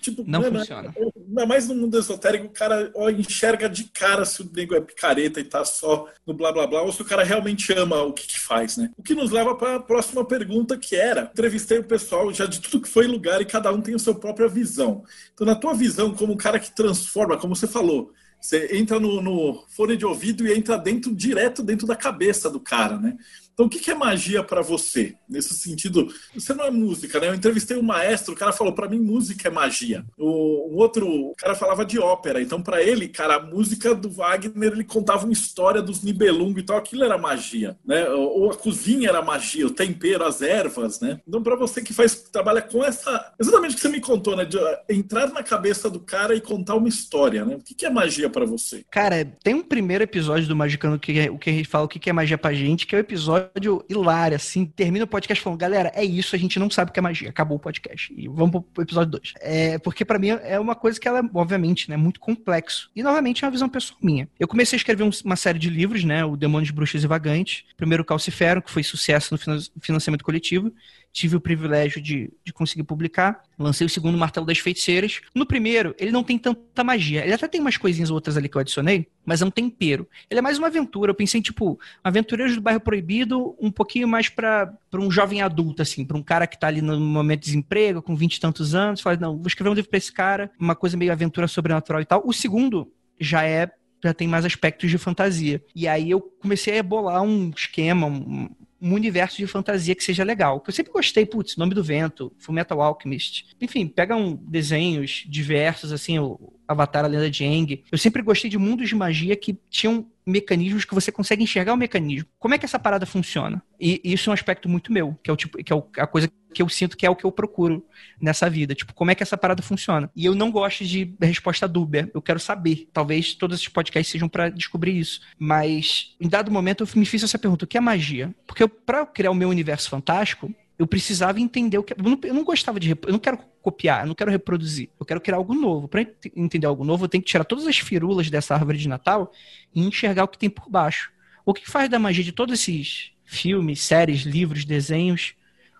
[0.02, 0.94] tipo, não mano, funciona.
[1.26, 4.80] Ainda mais no mundo esotérico, o cara ó, enxerga de cara se o nego é
[4.82, 8.12] picareta e tá só no blá blá blá, ou se o cara realmente ama o
[8.12, 8.90] que, que faz, né?
[8.98, 12.60] O que nos leva para a próxima pergunta, que era: entrevistei o pessoal já de
[12.60, 15.02] tudo que foi lugar e cada um tem a sua própria visão.
[15.32, 19.22] Então, na tua visão, como um cara que transforma, como você falou, você entra no,
[19.22, 23.16] no fone de ouvido e entra dentro, direto dentro da cabeça do cara, né?
[23.56, 25.14] Então, o que é magia para você?
[25.26, 27.28] Nesse sentido, você não é música, né?
[27.28, 30.04] Eu entrevistei um maestro, o cara falou: para mim, música é magia.
[30.18, 32.42] O um outro o cara falava de ópera.
[32.42, 36.66] Então, para ele, cara, a música do Wagner, ele contava uma história dos Nibelungos e
[36.66, 36.76] tal.
[36.76, 38.06] Aquilo era magia, né?
[38.10, 41.18] Ou a cozinha era magia, o tempero, as ervas, né?
[41.26, 43.32] Então, para você que faz trabalha com essa.
[43.40, 44.44] Exatamente o que você me contou, né?
[44.44, 44.58] De
[44.90, 47.56] entrar na cabeça do cara e contar uma história, né?
[47.56, 48.84] O que é magia para você?
[48.90, 51.88] Cara, tem um primeiro episódio do Magicano que é, o que a gente fala o
[51.88, 54.66] que é magia pra gente, que é o episódio episódio hilário, assim.
[54.66, 57.30] Termina o podcast falando, galera, é isso, a gente não sabe o que é magia.
[57.30, 58.12] Acabou o podcast.
[58.16, 59.34] E vamos pro episódio 2.
[59.40, 62.90] É, porque para mim é uma coisa que ela, obviamente, né, muito complexo.
[62.94, 64.28] E, novamente, é uma visão pessoal minha.
[64.38, 66.24] Eu comecei a escrever um, uma série de livros, né?
[66.24, 67.64] O Demônios, Bruxas e Vagantes.
[67.76, 70.72] Primeiro, Calcifero, que foi sucesso no financiamento coletivo
[71.16, 73.40] tive o privilégio de, de conseguir publicar.
[73.58, 75.22] Lancei o segundo Martelo das Feiticeiras.
[75.34, 77.24] No primeiro, ele não tem tanta magia.
[77.24, 80.06] Ele até tem umas coisinhas outras ali que eu adicionei, mas é um tempero.
[80.28, 81.10] Ele é mais uma aventura.
[81.10, 86.04] Eu pensei, tipo, Aventureiros do Bairro Proibido, um pouquinho mais para um jovem adulto, assim,
[86.04, 89.00] para um cara que tá ali no momento de desemprego, com vinte e tantos anos.
[89.00, 92.04] Fala, não, vou escrever um livro pra esse cara, uma coisa meio aventura sobrenatural e
[92.04, 92.22] tal.
[92.26, 93.70] O segundo já é
[94.04, 95.64] já tem mais aspectos de fantasia.
[95.74, 98.50] E aí eu comecei a bolar um esquema, um,
[98.80, 100.60] um universo de fantasia que seja legal.
[100.60, 103.46] Que eu sempre gostei, putz, Nome do Vento, Fullmetal Alchemist.
[103.60, 107.82] Enfim, pegam desenhos diversos, assim, o Avatar, a Lenda de Aang.
[107.90, 111.76] Eu sempre gostei de mundos de magia que tinham mecanismos que você consegue enxergar o
[111.76, 112.28] mecanismo.
[112.38, 113.62] Como é que essa parada funciona?
[113.80, 116.28] E isso é um aspecto muito meu, que é o tipo, que é a coisa
[116.52, 117.84] que eu sinto que é o que eu procuro
[118.20, 118.74] nessa vida.
[118.74, 120.10] Tipo, como é que essa parada funciona?
[120.16, 122.10] E eu não gosto de resposta dúbia.
[122.14, 122.88] Eu quero saber.
[122.94, 125.20] Talvez todos esses podcasts sejam para descobrir isso.
[125.38, 128.34] Mas, em dado momento, eu me fiz essa pergunta: o que é magia?
[128.46, 131.92] Porque para criar o meu universo fantástico, eu precisava entender o que.
[131.92, 132.90] Eu não, eu não gostava de.
[132.90, 134.90] Eu não quero copiar, eu não quero reproduzir.
[134.98, 135.88] Eu quero criar algo novo.
[135.88, 136.06] Para
[136.36, 139.32] entender algo novo, eu tenho que tirar todas as firulas dessa árvore de Natal
[139.74, 141.10] e enxergar o que tem por baixo.
[141.44, 145.34] O que faz da magia de todos esses filmes, séries, livros, desenhos?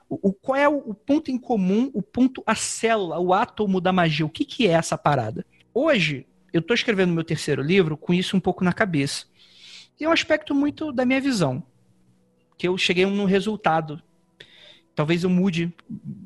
[0.09, 3.81] O, o qual é o, o, ponto em comum, o ponto, a célula, o átomo
[3.81, 4.27] da magia?
[4.27, 5.47] O que, que é essa parada?
[5.73, 9.27] Hoje, eu estou escrevendo meu terceiro livro com isso um pouco na cabeça.
[10.01, 11.63] E é um aspecto muito da minha visão.
[12.59, 14.03] Que eu cheguei num resultado
[14.97, 15.73] talvez eu mude,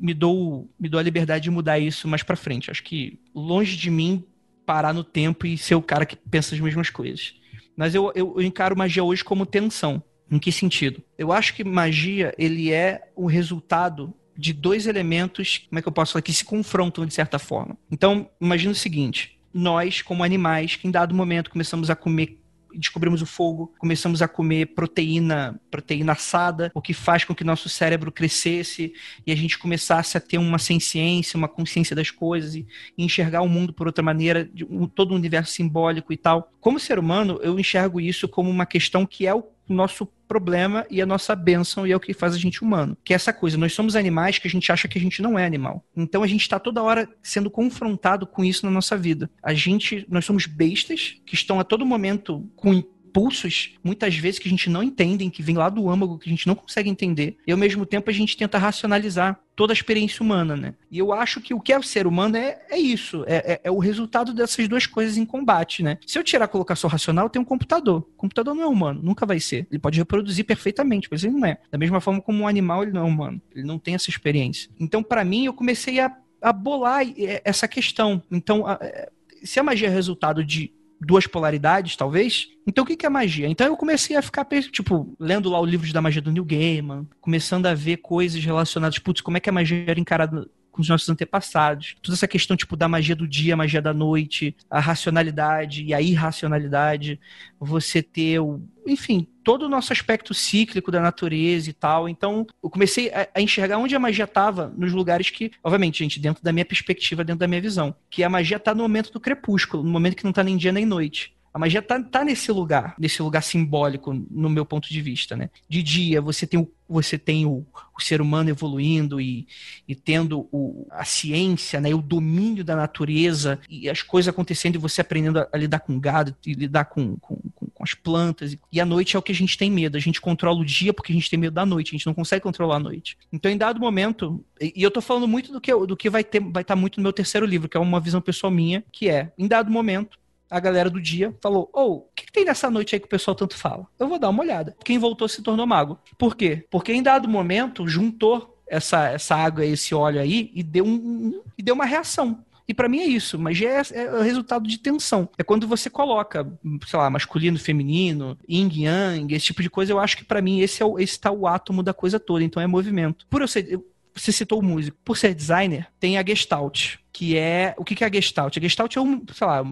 [0.00, 2.70] me dou, me dou a liberdade de mudar isso mais para frente.
[2.70, 4.24] Acho que longe de mim
[4.64, 7.34] parar no tempo e ser o cara que pensa as mesmas coisas.
[7.76, 10.02] Mas eu, eu, eu encaro magia hoje como tensão.
[10.30, 11.02] Em que sentido?
[11.18, 15.92] Eu acho que magia ele é o resultado de dois elementos, como é que eu
[15.92, 17.76] posso falar, que se confrontam de certa forma.
[17.90, 22.39] Então, imagina o seguinte: nós, como animais, que em dado momento começamos a comer
[22.74, 27.68] descobrimos o fogo, começamos a comer proteína, proteína assada, o que faz com que nosso
[27.68, 28.92] cérebro crescesse
[29.26, 32.66] e a gente começasse a ter uma ciência, uma consciência das coisas e,
[32.96, 36.52] enxergar o mundo por outra maneira, de, um, todo o universo simbólico e tal.
[36.60, 41.02] Como ser humano, eu enxergo isso como uma questão que é o nosso problema e
[41.02, 42.96] a nossa bênção e é o que faz a gente humano.
[43.04, 45.38] Que é essa coisa, nós somos animais que a gente acha que a gente não
[45.38, 45.84] é animal.
[45.96, 49.30] Então a gente está toda hora sendo confrontado com isso na nossa vida.
[49.42, 54.46] A gente, nós somos bestas que estão a todo momento com impulsos, muitas vezes, que
[54.46, 57.36] a gente não entende, que vem lá do âmago, que a gente não consegue entender.
[57.46, 60.74] E ao mesmo tempo a gente tenta racionalizar toda a experiência humana, né?
[60.90, 63.61] E eu acho que o que é o ser humano é, é isso, é, é,
[63.64, 65.98] é, o resultado dessas duas coisas em combate, né?
[66.06, 67.98] Se eu tirar a colocação racional, eu tenho um computador.
[68.14, 69.66] O computador não é humano, nunca vai ser.
[69.70, 71.58] Ele pode reproduzir perfeitamente, mas ele não é.
[71.70, 73.40] Da mesma forma como um animal, ele não é humano.
[73.54, 74.70] Ele não tem essa experiência.
[74.78, 77.04] Então, para mim, eu comecei a, a bolar
[77.44, 78.22] essa questão.
[78.30, 79.11] Então, a, é,
[79.42, 82.48] se a magia é resultado de duas polaridades, talvez.
[82.66, 83.48] Então, o que é magia?
[83.48, 87.09] Então, eu comecei a ficar, tipo, lendo lá o livro da magia do Neil Gaiman,
[87.20, 90.88] começando a ver coisas relacionadas, putz, como é que a magia era encarada com os
[90.88, 91.96] nossos antepassados.
[92.02, 96.00] Toda essa questão, tipo, da magia do dia, magia da noite, a racionalidade e a
[96.00, 97.20] irracionalidade,
[97.58, 98.62] você ter o...
[98.86, 102.08] Enfim, todo o nosso aspecto cíclico da natureza e tal.
[102.08, 106.18] Então, eu comecei a, a enxergar onde a magia estava nos lugares que, obviamente, gente,
[106.18, 109.20] dentro da minha perspectiva, dentro da minha visão, que a magia está no momento do
[109.20, 111.34] crepúsculo, no momento que não está nem dia nem noite.
[111.52, 115.50] A magia tá, tá nesse lugar, nesse lugar simbólico, no meu ponto de vista, né?
[115.68, 117.64] De dia, você tem o, você tem o,
[117.97, 119.47] o ser humano evoluindo e,
[119.86, 121.95] e tendo o, a ciência, né?
[121.95, 125.99] o domínio da natureza e as coisas acontecendo e você aprendendo a, a lidar com
[126.01, 128.57] gado e lidar com, com, com, com as plantas.
[128.72, 129.97] E a noite é o que a gente tem medo.
[129.97, 131.91] A gente controla o dia porque a gente tem medo da noite.
[131.91, 133.16] A gente não consegue controlar a noite.
[133.32, 136.24] Então, em dado momento, e, e eu tô falando muito do que, do que vai
[136.24, 138.84] ter, vai estar tá muito no meu terceiro livro, que é uma visão pessoal minha,
[138.93, 140.18] que é, em dado momento,
[140.51, 143.07] a galera do dia falou: Ô, oh, o que, que, tem nessa noite aí que
[143.07, 143.86] o pessoal tanto fala?
[143.98, 144.76] Eu vou dar uma olhada.
[144.84, 145.98] Quem voltou se tornou mago.
[146.18, 146.66] Por quê?
[146.70, 151.62] Porque em dado momento juntou essa, essa água, esse óleo aí e deu, um, e
[151.62, 152.44] deu uma reação.
[152.66, 155.28] E para mim é isso, mas é, é o resultado de tensão.
[155.36, 156.46] É quando você coloca,
[156.86, 159.92] sei lá, masculino, feminino, yin, yang, esse tipo de coisa.
[159.92, 162.44] Eu acho que para mim esse é o, esse tá o átomo da coisa toda.
[162.44, 163.26] Então é movimento.
[163.28, 163.80] Por eu ser,
[164.14, 164.96] você citou o músico.
[165.05, 167.74] Por ser designer, tem a Gestalt, que é.
[167.76, 168.57] O que, que é a Gestalt?
[168.57, 169.64] A Gestalt é um, sei lá,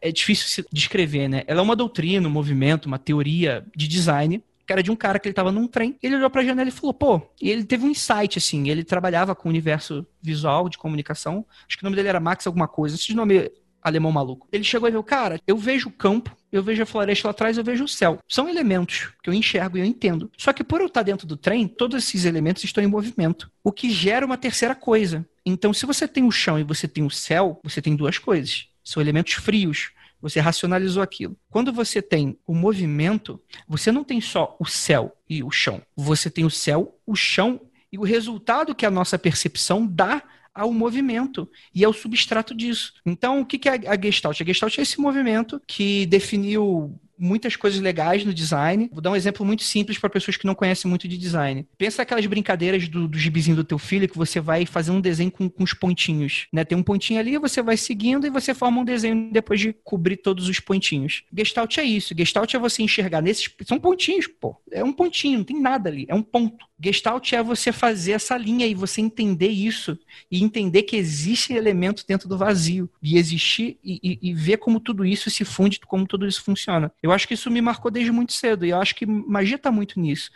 [0.00, 1.42] é difícil de descrever, né?
[1.46, 5.18] Ela é uma doutrina, um movimento, uma teoria de design que era de um cara
[5.18, 7.84] que ele tava num trem, ele olhou pra janela e falou, pô, e ele teve
[7.84, 11.96] um insight, assim, ele trabalhava com o universo visual, de comunicação, acho que o nome
[11.96, 13.50] dele era Max alguma coisa, esse nome
[13.82, 14.46] alemão maluco.
[14.52, 17.58] Ele chegou e viu, cara, eu vejo o campo, eu vejo a floresta lá atrás,
[17.58, 18.18] eu vejo o céu.
[18.28, 20.30] São elementos que eu enxergo e eu entendo.
[20.38, 23.72] Só que por eu estar dentro do trem, todos esses elementos estão em movimento, o
[23.72, 25.26] que gera uma terceira coisa.
[25.44, 28.68] Então, se você tem o chão e você tem o céu, você tem duas coisas
[28.84, 29.90] são elementos frios.
[30.20, 31.36] Você racionalizou aquilo.
[31.50, 35.82] Quando você tem o movimento, você não tem só o céu e o chão.
[35.96, 37.60] Você tem o céu, o chão
[37.90, 40.22] e o resultado que a nossa percepção dá
[40.54, 42.94] ao movimento e ao substrato disso.
[43.04, 44.40] Então, o que é a Gestalt?
[44.40, 48.90] A Gestalt é esse movimento que definiu muitas coisas legais no design.
[48.92, 51.66] Vou dar um exemplo muito simples para pessoas que não conhecem muito de design.
[51.78, 55.30] Pensa aquelas brincadeiras do, do gibizinho do teu filho que você vai fazer um desenho
[55.30, 56.48] com, com os pontinhos.
[56.52, 56.64] Né?
[56.64, 60.16] Tem um pontinho ali, você vai seguindo e você forma um desenho depois de cobrir
[60.16, 61.22] todos os pontinhos.
[61.32, 62.14] Gestalt é isso.
[62.16, 63.48] Gestalt é você enxergar nesses.
[63.64, 64.56] São pontinhos, pô.
[64.70, 66.06] É um pontinho, não tem nada ali.
[66.08, 66.66] É um ponto.
[66.82, 69.96] Gestalt é você fazer essa linha e você entender isso
[70.28, 74.80] e entender que existe elemento dentro do vazio e existir e, e, e ver como
[74.80, 76.90] tudo isso se funde, como tudo isso funciona.
[77.00, 79.70] Eu acho que isso me marcou desde muito cedo e eu acho que magia está
[79.70, 80.30] muito nisso.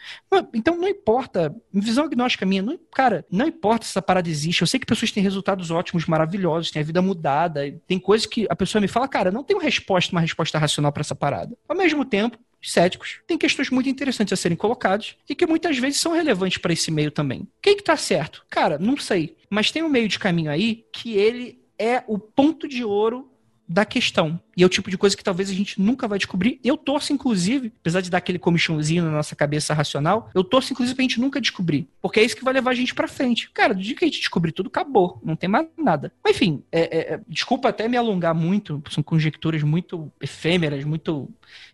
[0.54, 4.60] Então não importa, visão agnóstica minha, não, cara, não importa se essa parada existe.
[4.60, 8.46] Eu sei que pessoas têm resultados ótimos, maravilhosos, têm a vida mudada, tem coisas que
[8.48, 11.56] a pessoa me fala, cara, não tenho resposta, uma resposta racional para essa parada.
[11.68, 16.00] Ao mesmo tempo, céticos, tem questões muito interessantes a serem colocadas e que muitas vezes
[16.00, 17.46] são relevantes para esse meio também.
[17.62, 18.44] Quem que tá certo?
[18.50, 19.36] Cara, não sei.
[19.48, 23.30] Mas tem um meio de caminho aí que ele é o ponto de ouro
[23.68, 24.38] da questão.
[24.56, 26.60] E é o tipo de coisa que talvez a gente nunca vai descobrir.
[26.62, 30.94] Eu torço, inclusive, apesar de dar aquele comichãozinho na nossa cabeça racional, eu torço, inclusive,
[30.94, 31.88] pra gente nunca descobrir.
[32.00, 33.50] Porque é isso que vai levar a gente pra frente.
[33.52, 35.20] Cara, do dia que a gente descobrir tudo, acabou.
[35.22, 36.12] Não tem mais nada.
[36.22, 41.28] Mas, enfim, é, é, é desculpa até me alongar muito, são conjecturas muito efêmeras, muito,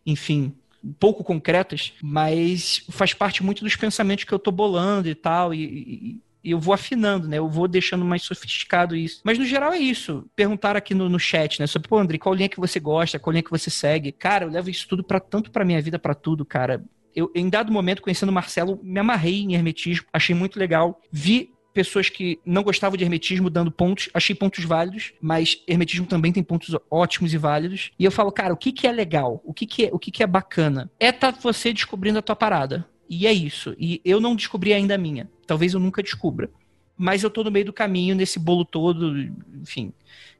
[0.07, 0.55] enfim,
[0.99, 5.63] pouco concretas, mas faz parte muito dos pensamentos que eu tô bolando e tal, e,
[5.63, 6.21] e, e
[6.51, 7.39] eu vou afinando, né?
[7.39, 9.21] Eu vou deixando mais sofisticado isso.
[9.25, 10.25] Mas no geral é isso.
[10.35, 11.67] Perguntaram aqui no, no chat, né?
[11.67, 14.13] Sobre, pô, André, qual linha que você gosta, qual linha que você segue?
[14.13, 16.85] Cara, eu levo isso tudo para tanto para minha vida, para tudo, cara.
[17.15, 21.01] Eu, em dado momento, conhecendo o Marcelo, me amarrei em hermetismo, achei muito legal.
[21.11, 26.33] Vi pessoas que não gostavam de hermetismo dando pontos, achei pontos válidos, mas hermetismo também
[26.33, 27.91] tem pontos ótimos e válidos.
[27.99, 29.41] E eu falo, cara, o que, que é legal?
[29.45, 30.91] O que, que, é, o que, que é bacana?
[31.01, 32.87] É tá você descobrindo a tua parada.
[33.15, 33.77] E é isso.
[33.79, 35.31] E eu não descobri ainda a minha.
[35.47, 36.51] Talvez eu nunca descubra.
[36.97, 39.15] Mas eu tô no meio do caminho, nesse bolo todo,
[39.61, 39.93] enfim.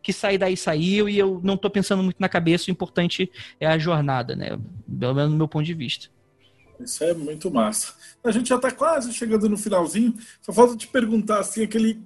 [0.03, 2.71] Que sair daí saiu e eu não tô pensando muito na cabeça.
[2.71, 4.59] O importante é a jornada, né?
[4.99, 6.09] Pelo menos no meu ponto de vista.
[6.81, 7.93] Isso é muito massa.
[8.25, 10.15] A gente já está quase chegando no finalzinho.
[10.41, 12.01] Só falta te perguntar assim, aquele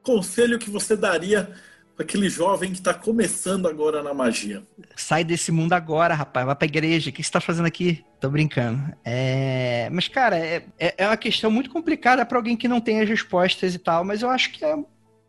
[0.00, 1.52] conselho que você daria
[1.96, 4.62] para aquele jovem que está começando agora na magia.
[4.96, 6.44] Sai desse mundo agora, rapaz.
[6.44, 7.10] Vai para a igreja.
[7.10, 8.04] O que você está fazendo aqui?
[8.20, 8.92] Tô brincando.
[9.04, 9.88] É...
[9.92, 13.08] Mas, cara, é, é, é uma questão muito complicada para alguém que não tem as
[13.08, 14.04] respostas e tal.
[14.04, 14.76] Mas eu acho que é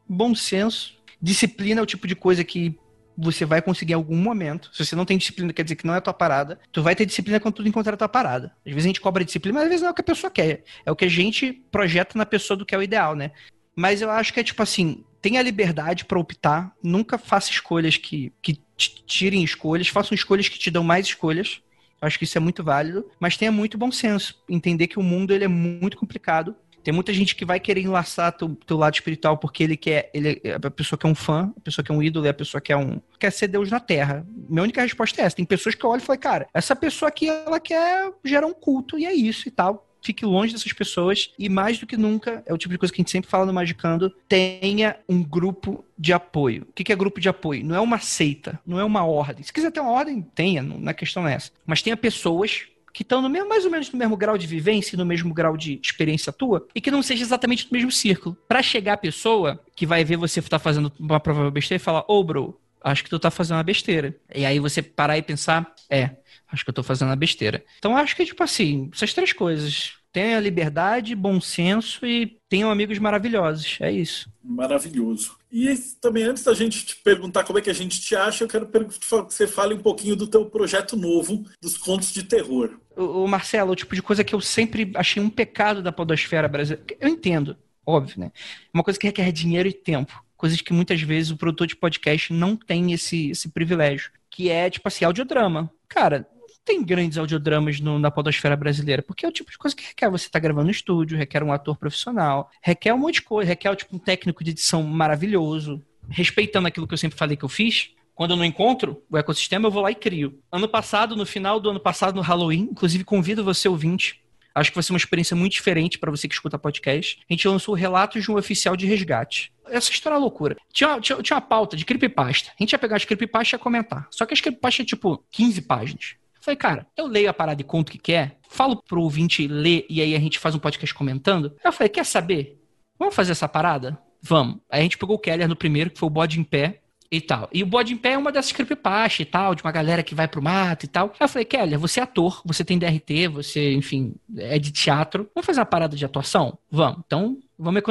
[0.09, 0.95] bom senso.
[1.22, 2.78] Disciplina é o tipo de coisa que
[3.18, 4.70] você vai conseguir em algum momento.
[4.74, 6.59] Se você não tem disciplina, quer dizer que não é a tua parada.
[6.72, 8.51] Tu vai ter disciplina quando tu encontrar a tua parada.
[8.66, 10.32] Às vezes a gente cobra disciplina, mas às vezes não é o que a pessoa
[10.32, 10.63] quer.
[10.86, 13.32] É o que a gente projeta na pessoa do que é o ideal, né?
[13.76, 18.32] Mas eu acho que é tipo assim, tenha liberdade para optar, nunca faça escolhas que,
[18.43, 21.63] que te tirem escolhas, façam escolhas que te dão mais escolhas.
[21.99, 25.34] Acho que isso é muito válido, mas tenha muito bom senso, entender que o mundo
[25.34, 29.39] ele é muito complicado tem muita gente que vai querer enlaçar teu, teu lado espiritual
[29.39, 30.11] porque ele quer.
[30.13, 32.30] Ele, é a pessoa que é um fã, a pessoa que é um ídolo, é
[32.30, 33.01] a pessoa que é um.
[33.19, 34.23] quer ser Deus na Terra.
[34.47, 35.36] Minha única resposta é essa.
[35.36, 38.53] Tem pessoas que eu olho e falo, cara, essa pessoa aqui, ela quer gerar um
[38.53, 42.43] culto e é isso e tal fique longe dessas pessoas e mais do que nunca,
[42.45, 45.84] é o tipo de coisa que a gente sempre fala no Magicando, tenha um grupo
[45.97, 46.68] de apoio.
[46.70, 47.66] O que é grupo de apoio?
[47.66, 49.43] Não é uma seita, não é uma ordem.
[49.43, 51.51] Se quiser ter uma ordem, tenha, não é questão essa.
[51.66, 54.97] Mas tenha pessoas que estão no mesmo, mais ou menos no mesmo grau de vivência,
[54.97, 58.38] no mesmo grau de experiência tua, e que não seja exatamente no mesmo círculo.
[58.47, 62.06] Para chegar a pessoa que vai ver você tá fazendo uma prova besteira e falar,
[62.08, 64.15] ô, oh, bro, acho que tu tá fazendo uma besteira.
[64.33, 66.11] E aí você parar e pensar, é,
[66.51, 67.63] acho que eu tô fazendo uma besteira.
[67.79, 69.93] Então acho que, tipo assim, essas três coisas.
[70.13, 73.77] Tenha liberdade, bom senso e tenham amigos maravilhosos.
[73.81, 74.29] É isso.
[74.41, 75.36] Maravilhoso.
[75.51, 78.47] E também, antes da gente te perguntar como é que a gente te acha, eu
[78.47, 82.79] quero que você fale um pouquinho do teu projeto novo, dos contos de terror.
[82.95, 86.86] O, Marcelo, o tipo de coisa que eu sempre achei um pecado da podosfera brasileira.
[86.97, 88.31] Eu entendo, óbvio, né?
[88.73, 90.24] Uma coisa que requer dinheiro e tempo.
[90.38, 94.11] Coisas que muitas vezes o produtor de podcast não tem esse, esse privilégio.
[94.29, 95.71] Que é, tipo assim, audiodrama.
[95.88, 96.27] Cara,
[96.65, 100.09] tem grandes audiodramas no, na podosfera brasileira, porque é o tipo de coisa que requer
[100.09, 103.47] você estar tá gravando no estúdio, requer um ator profissional, requer um monte de coisa,
[103.47, 107.49] requer tipo, um técnico de edição maravilhoso, respeitando aquilo que eu sempre falei que eu
[107.49, 107.91] fiz.
[108.15, 110.39] Quando eu não encontro o ecossistema, eu vou lá e crio.
[110.51, 114.21] Ano passado, no final do ano passado, no Halloween, inclusive convido você, ouvinte,
[114.56, 117.20] acho que vai ser uma experiência muito diferente para você que escuta podcast.
[117.30, 119.53] A gente lançou relatos de um oficial de resgate.
[119.68, 120.56] Essa história é loucura.
[120.72, 122.51] Tinha, tinha, tinha uma pauta de creepypasta.
[122.51, 124.08] A gente ia pegar as creepypasta e ia comentar.
[124.10, 126.16] Só que as creepypasta é tipo 15 páginas.
[126.39, 129.84] Falei, cara, eu leio a parada e conto o que quer, falo pro ouvinte ler
[129.89, 131.56] e aí a gente faz um podcast comentando.
[131.64, 132.62] Eu falei, quer saber?
[132.99, 133.97] Vamos fazer essa parada?
[134.22, 134.60] Vamos.
[134.70, 136.82] Aí a gente pegou o Keller no primeiro, que foi o bode em pé.
[137.12, 137.49] E tal.
[137.53, 140.16] E o Bode em Pé é uma dessas creepypasta e tal, de uma galera que
[140.16, 141.08] vai pro mato e tal.
[141.08, 145.30] Aí eu falei, Kelly, você é ator, você tem DRT, você, enfim, é de teatro.
[145.34, 146.58] Vamos fazer uma parada de atuação?
[146.70, 147.01] Vamos.
[147.06, 147.82] Então, Vamos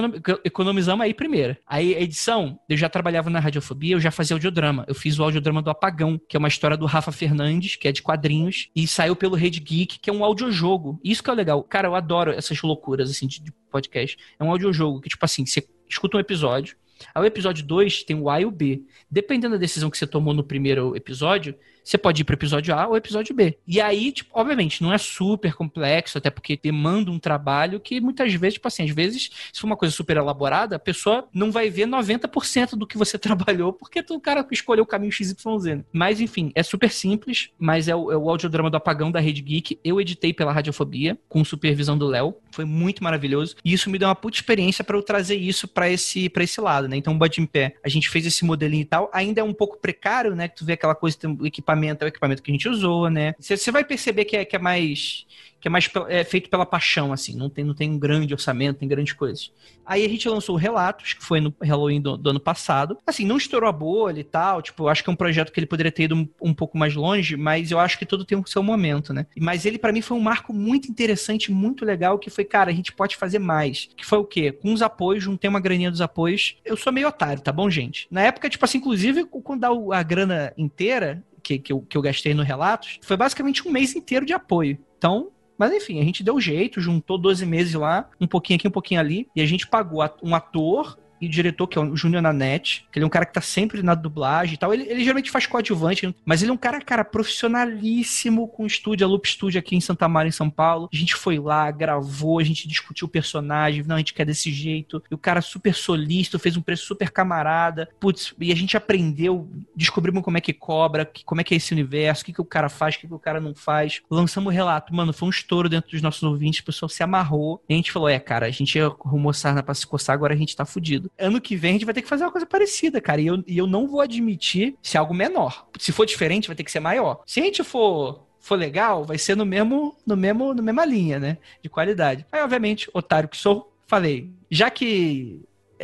[0.45, 1.57] economizar aí primeiro.
[1.67, 4.85] Aí, a edição, eu já trabalhava na radiofobia, eu já fazia audiodrama.
[4.87, 7.93] Eu fiz o audiodrama do Apagão, que é uma história do Rafa Fernandes, que é
[7.93, 11.01] de quadrinhos, e saiu pelo Rede Geek, que é um audiojogo.
[11.03, 11.63] Isso que é legal.
[11.63, 14.19] Cara, eu adoro essas loucuras, assim, de podcast.
[14.39, 16.77] É um audiojogo que, tipo assim, você escuta um episódio,
[17.15, 18.83] Aí o episódio 2 tem o A e o B.
[19.11, 22.75] Dependendo da decisão que você tomou no primeiro episódio, você pode ir para o episódio
[22.75, 23.59] A ou episódio B.
[23.67, 28.33] E aí, tipo, obviamente, não é super complexo, até porque demanda um trabalho que muitas
[28.33, 31.69] vezes, tipo assim, às vezes, se for uma coisa super elaborada, a pessoa não vai
[31.69, 35.37] ver 90% do que você trabalhou, porque o cara escolheu o caminho XYZ.
[35.65, 35.85] Né?
[35.93, 39.43] Mas, enfim, é super simples, mas é o, é o audiodrama do Apagão da Rede
[39.43, 39.79] Geek.
[39.85, 42.35] Eu editei pela Radiofobia, com supervisão do Léo.
[42.55, 43.57] Foi muito maravilhoso.
[43.65, 46.89] E isso me deu uma puta experiência para eu trazer isso para esse, esse lado,
[46.89, 46.97] né?
[46.97, 49.11] Então, o Bud Pé, a gente fez esse modelinho e tal.
[49.13, 50.49] Ainda é um pouco precário, né?
[50.49, 53.11] Que tu vê aquela coisa, o equipamento equipamento é o equipamento que a gente usou,
[53.11, 53.35] né?
[53.39, 55.27] Você vai perceber que é, que é mais
[55.65, 58.81] que é mais é feito pela paixão, assim, não tem, não tem um grande orçamento,
[58.81, 59.51] tem grandes coisas.
[59.87, 62.99] Aí a gente lançou Relatos, que foi no Halloween do, do ano passado.
[63.07, 65.67] Assim, não estourou a bolha e tal, tipo, acho que é um projeto que ele
[65.67, 68.47] poderia ter ido um, um pouco mais longe, mas eu acho que tudo tem o
[68.47, 69.25] seu momento, né?
[69.41, 72.75] Mas ele, para mim, foi um marco muito interessante, muito legal, que foi, cara, a
[72.75, 73.89] gente pode fazer mais.
[73.97, 74.53] Que foi o quê?
[74.53, 76.59] Com os apoios, juntei uma graninha dos apoios.
[76.63, 78.07] Eu sou meio otário, tá bom, gente?
[78.11, 82.03] Na época, tipo assim, inclusive, quando dá a grana inteira, que, que, eu, que eu
[82.03, 84.79] gastei no Relatos, foi basicamente um mês inteiro de apoio.
[84.99, 88.73] Então, mas enfim, a gente deu jeito, juntou 12 meses lá, um pouquinho aqui, um
[88.73, 92.23] pouquinho ali, e a gente pagou um ator e o diretor, que é o Júnior
[92.23, 94.73] Nanete, que ele é um cara que tá sempre na dublagem e tal.
[94.75, 99.09] Ele, ele geralmente faz coadjuvante, mas ele é um cara, cara, profissionalíssimo com estúdio, a
[99.09, 100.89] Loop Studio aqui em Santa Maria, em São Paulo.
[100.93, 104.53] A gente foi lá, gravou, a gente discutiu o personagem, não, a gente quer desse
[104.53, 105.03] jeito.
[105.11, 107.89] E o cara super solícito, fez um preço super camarada.
[107.99, 111.73] Putz, e a gente aprendeu, descobrimos como é que cobra, como é que é esse
[111.73, 114.03] universo, o que, que o cara faz, o que, que o cara não faz.
[114.11, 117.63] Lançamos o relato, mano, foi um estouro dentro dos nossos ouvintes, o pessoal se amarrou.
[117.69, 120.37] E a gente falou, é, cara, a gente arrumou sarna pra se coçar, agora a
[120.37, 123.01] gente tá fudido ano que vem a gente vai ter que fazer uma coisa parecida,
[123.01, 123.21] cara.
[123.21, 125.67] E eu, e eu não vou admitir se é algo menor.
[125.79, 127.23] Se for diferente, vai ter que ser maior.
[127.27, 131.19] Se a gente for for legal, vai ser no mesmo, no mesmo, na mesma linha,
[131.19, 131.39] né?
[131.63, 132.27] De qualidade.
[132.31, 135.41] Aí, obviamente, otário que sou, falei, já que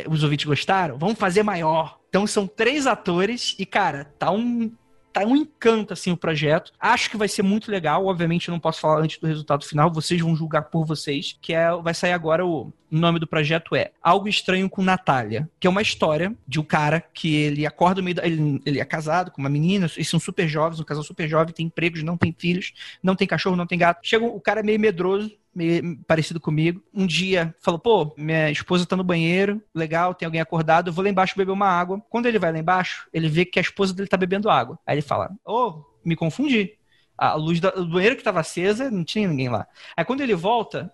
[0.07, 1.99] os ouvintes gostaram, vamos fazer maior.
[2.07, 4.71] Então são três atores e, cara, tá um
[5.11, 6.71] tá um encanto assim o projeto.
[6.79, 8.05] Acho que vai ser muito legal.
[8.05, 11.53] Obviamente eu não posso falar antes do resultado final, vocês vão julgar por vocês, que
[11.53, 15.69] é vai sair agora o nome do projeto é Algo Estranho com Natália, que é
[15.69, 19.31] uma história de um cara que ele acorda no meio da, ele, ele é casado
[19.31, 22.35] com uma menina, eles são super jovens, um casal super jovem, tem empregos, não tem
[22.37, 24.01] filhos, não tem cachorro, não tem gato.
[24.03, 26.81] Chega o cara é meio medroso, meio parecido comigo.
[26.93, 31.03] Um dia falou: pô, minha esposa tá no banheiro, legal, tem alguém acordado, eu vou
[31.03, 32.01] lá embaixo beber uma água.
[32.09, 34.79] Quando ele vai lá embaixo, ele vê que a esposa dele tá bebendo água.
[34.85, 36.77] Aí ele fala: ô, oh, me confundi.
[37.17, 39.67] A luz do banheiro que estava acesa, não tinha ninguém lá.
[39.95, 40.91] Aí quando ele volta,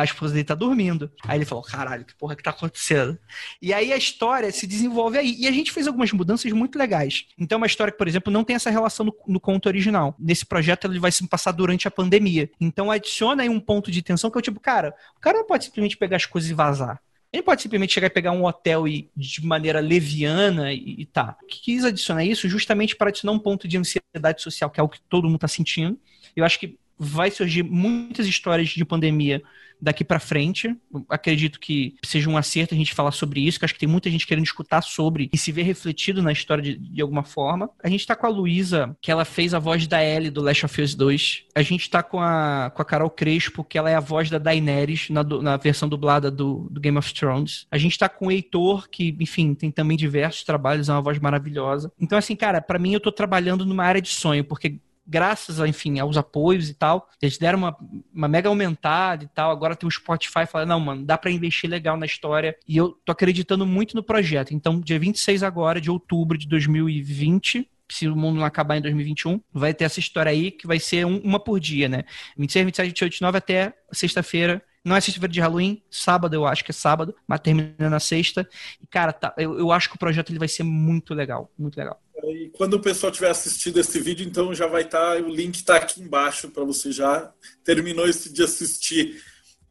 [0.00, 1.10] a esposa dele tá dormindo.
[1.26, 3.18] Aí ele falou: caralho, que porra que tá acontecendo?
[3.62, 5.34] E aí a história se desenvolve aí.
[5.38, 7.24] E a gente fez algumas mudanças muito legais.
[7.38, 10.14] Então, uma história que, por exemplo, não tem essa relação no, no conto original.
[10.18, 12.50] Nesse projeto, ele vai se passar durante a pandemia.
[12.60, 15.46] Então, adiciona aí um ponto de tensão que é o tipo, cara, o cara não
[15.46, 17.00] pode simplesmente pegar as coisas e vazar.
[17.32, 21.36] Ele pode simplesmente chegar e pegar um hotel e de maneira leviana e, e tá.
[21.48, 25.00] Quis adicionar isso justamente para adicionar um ponto de ansiedade social, que é o que
[25.08, 25.98] todo mundo está sentindo.
[26.34, 29.42] Eu acho que vai surgir muitas histórias de pandemia
[29.80, 30.74] daqui para frente.
[31.08, 34.10] Acredito que seja um acerto a gente falar sobre isso, que acho que tem muita
[34.10, 37.70] gente querendo escutar sobre e se ver refletido na história de, de alguma forma.
[37.82, 40.64] A gente tá com a Luísa, que ela fez a voz da Ellie do Last
[40.64, 41.44] of Us 2.
[41.54, 44.38] A gente tá com a, com a Carol Crespo, que ela é a voz da
[44.38, 47.66] Daenerys na, na versão dublada do, do Game of Thrones.
[47.70, 51.18] A gente tá com o Heitor, que, enfim, tem também diversos trabalhos, é uma voz
[51.18, 51.92] maravilhosa.
[51.98, 55.98] Então, assim, cara, para mim eu tô trabalhando numa área de sonho, porque graças, enfim,
[55.98, 57.76] aos apoios e tal, eles deram uma,
[58.12, 59.50] uma mega aumentada e tal.
[59.50, 62.56] Agora tem o Spotify falando, não, mano, dá para investir legal na história.
[62.66, 64.52] E eu tô acreditando muito no projeto.
[64.52, 69.40] Então, dia 26 agora, de outubro de 2020, se o mundo não acabar em 2021,
[69.52, 72.04] vai ter essa história aí que vai ser um, uma por dia, né?
[72.36, 74.62] 26, 27, 28, 29 até sexta-feira.
[74.84, 78.48] Não é sexta-feira de Halloween, sábado eu acho que é sábado, mas termina na sexta.
[78.80, 81.76] E, cara, tá, eu, eu acho que o projeto ele vai ser muito legal, muito
[81.76, 82.00] legal.
[82.24, 85.56] E quando o pessoal tiver assistido esse vídeo, então já vai estar, tá, o link
[85.56, 89.22] está aqui embaixo para você já terminou esse de assistir.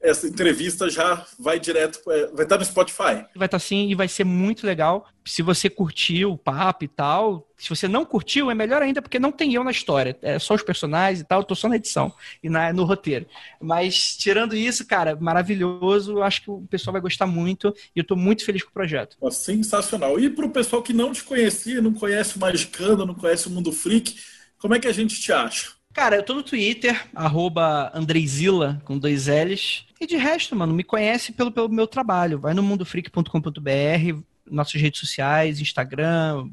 [0.05, 3.25] Essa entrevista já vai direto, é, vai estar no Spotify.
[3.35, 5.07] Vai estar sim e vai ser muito legal.
[5.25, 9.17] Se você curtiu o papo e tal, se você não curtiu, é melhor ainda porque
[9.17, 10.17] não tem eu na história.
[10.21, 13.25] É só os personagens e tal, eu tô só na edição e na, no roteiro.
[13.59, 16.21] Mas tirando isso, cara, maravilhoso.
[16.21, 19.17] Acho que o pessoal vai gostar muito e eu tô muito feliz com o projeto.
[19.31, 20.19] Sensacional.
[20.19, 23.71] E pro pessoal que não te conhecia, não conhece o Magicano, não conhece o Mundo
[23.71, 24.15] Freak,
[24.59, 25.75] como é que a gente te acha?
[25.95, 29.85] Cara, eu tô no Twitter, arroba Andreizila, com dois L's.
[30.05, 32.37] E de resto, mano, me conhece pelo, pelo meu trabalho.
[32.37, 36.47] Vai no mundofreak.com.br, nossas redes sociais, Instagram,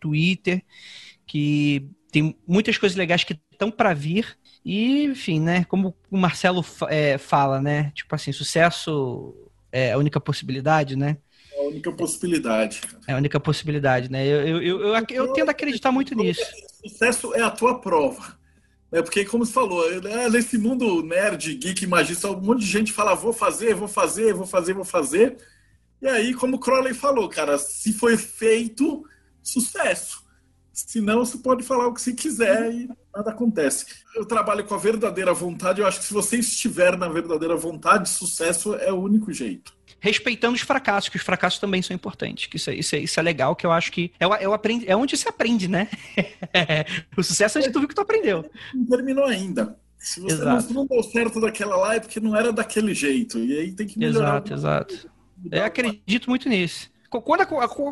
[0.00, 0.62] Twitter,
[1.26, 4.38] que tem muitas coisas legais que estão para vir.
[4.64, 5.64] E, enfim, né?
[5.64, 7.90] Como o Marcelo é, fala, né?
[7.92, 9.34] Tipo assim, sucesso
[9.72, 11.16] é a única possibilidade, né?
[11.54, 12.82] É a única possibilidade.
[13.08, 14.24] É a única possibilidade, né?
[14.24, 16.40] Eu, eu, eu, eu, eu tendo a acreditar muito nisso.
[16.86, 18.40] Sucesso é a tua prova.
[18.92, 22.92] É porque, como você falou, é, nesse mundo nerd, geek, magista, um monte de gente
[22.92, 25.38] fala: vou fazer, vou fazer, vou fazer, vou fazer.
[26.00, 29.02] E aí, como o Crowley falou, cara, se foi feito,
[29.42, 30.22] sucesso.
[30.72, 33.86] Se não, você pode falar o que você quiser e nada acontece.
[34.14, 35.80] Eu trabalho com a verdadeira vontade.
[35.80, 40.56] Eu acho que se você estiver na verdadeira vontade, sucesso é o único jeito respeitando
[40.56, 42.46] os fracassos, que os fracassos também são importantes.
[42.46, 44.90] Que isso, é, isso, é, isso é legal, que eu acho que é, é, aprendi,
[44.90, 45.88] é onde se aprende, né?
[47.16, 48.44] o sucesso é onde tu viu que tu aprendeu.
[48.74, 49.78] Não terminou ainda.
[49.96, 50.74] Se você exato.
[50.74, 53.38] não, deu certo daquela lá, é porque não era daquele jeito.
[53.38, 54.42] E aí tem que melhorar.
[54.44, 55.10] Exato, exato.
[55.50, 56.90] Eu acredito muito nisso.
[57.08, 57.42] Quando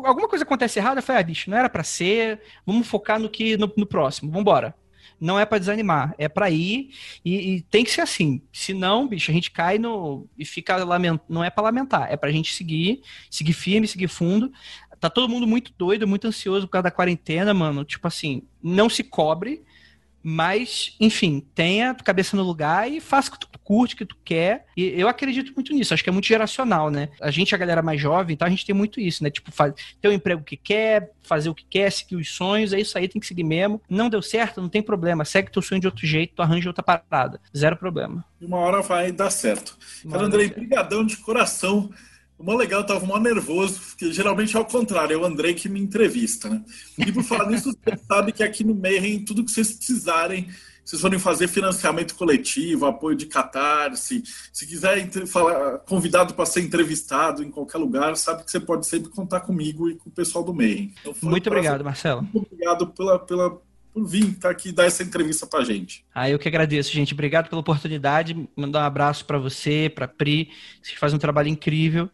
[0.05, 3.29] alguma coisa acontece errada, eu falei, ah, bicho, não era para ser, vamos focar no
[3.29, 4.75] que no, no próximo, vamos embora
[5.21, 6.89] não é para desanimar, é para ir
[7.23, 8.41] e, e, tem que ser assim.
[8.51, 11.21] Senão, bicho, a gente cai no e fica lamentando.
[11.29, 14.51] Não é para lamentar, é para a gente seguir, seguir firme, seguir fundo.
[14.99, 17.85] Tá todo mundo muito doido, muito ansioso por causa da quarentena, mano.
[17.85, 19.61] Tipo assim, não se cobre,
[20.23, 24.05] mas, enfim, tenha a cabeça no lugar e faça o que tu curte, o que
[24.05, 24.65] tu quer.
[24.75, 27.09] E eu acredito muito nisso, acho que é muito geracional, né?
[27.21, 29.29] A gente, a galera mais jovem, então a gente tem muito isso, né?
[29.29, 32.73] Tipo, faz, ter o um emprego que quer, fazer o que quer, seguir os sonhos,
[32.73, 33.81] é isso aí, tem que seguir mesmo.
[33.89, 35.25] Não deu certo, não tem problema.
[35.25, 37.39] Segue teu sonho de outro jeito, tu arranja outra parada.
[37.55, 38.23] Zero problema.
[38.41, 39.77] Uma hora vai dar certo.
[40.09, 41.89] Cara, Andrei, brigadão de coração.
[42.41, 45.53] O mó legal, eu tava mó nervoso, porque geralmente é o contrário, é o Andrei
[45.53, 46.63] que me entrevista, né?
[46.97, 50.49] E por falar nisso, você sabe que aqui no Mayhem, tudo que vocês precisarem,
[50.83, 57.43] vocês forem fazer financiamento coletivo, apoio de catarse, se quiser falar, convidado para ser entrevistado
[57.43, 60.51] em qualquer lugar, sabe que você pode sempre contar comigo e com o pessoal do
[60.51, 60.95] Mayhem.
[60.99, 62.23] Então, muito obrigado, Marcelo.
[62.23, 63.61] Muito obrigado pela, pela,
[63.93, 66.05] por vir estar tá aqui e dar essa entrevista pra gente.
[66.13, 67.13] Ah, eu que agradeço, gente.
[67.13, 68.47] Obrigado pela oportunidade.
[68.55, 70.49] Mandar um abraço para você, para Pri.
[70.81, 72.09] Vocês fazem um trabalho incrível.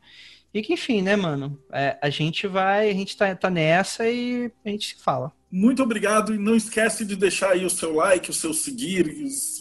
[0.54, 1.60] E que, enfim, né, mano?
[1.72, 5.32] É, a gente vai, a gente tá, tá nessa e a gente se fala.
[5.52, 9.08] Muito obrigado e não esquece de deixar aí o seu like, o seu seguir,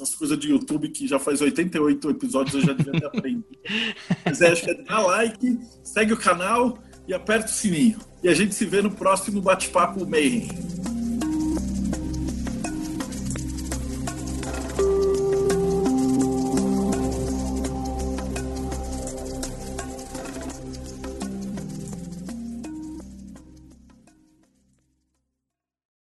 [0.01, 3.47] as coisas de YouTube que já faz 88 episódios eu já devia ter aprendido.
[4.25, 7.99] Mas é, acho que é dar like, segue o canal e aperta o sininho.
[8.23, 10.49] E a gente se vê no próximo bate-papo Mayhem.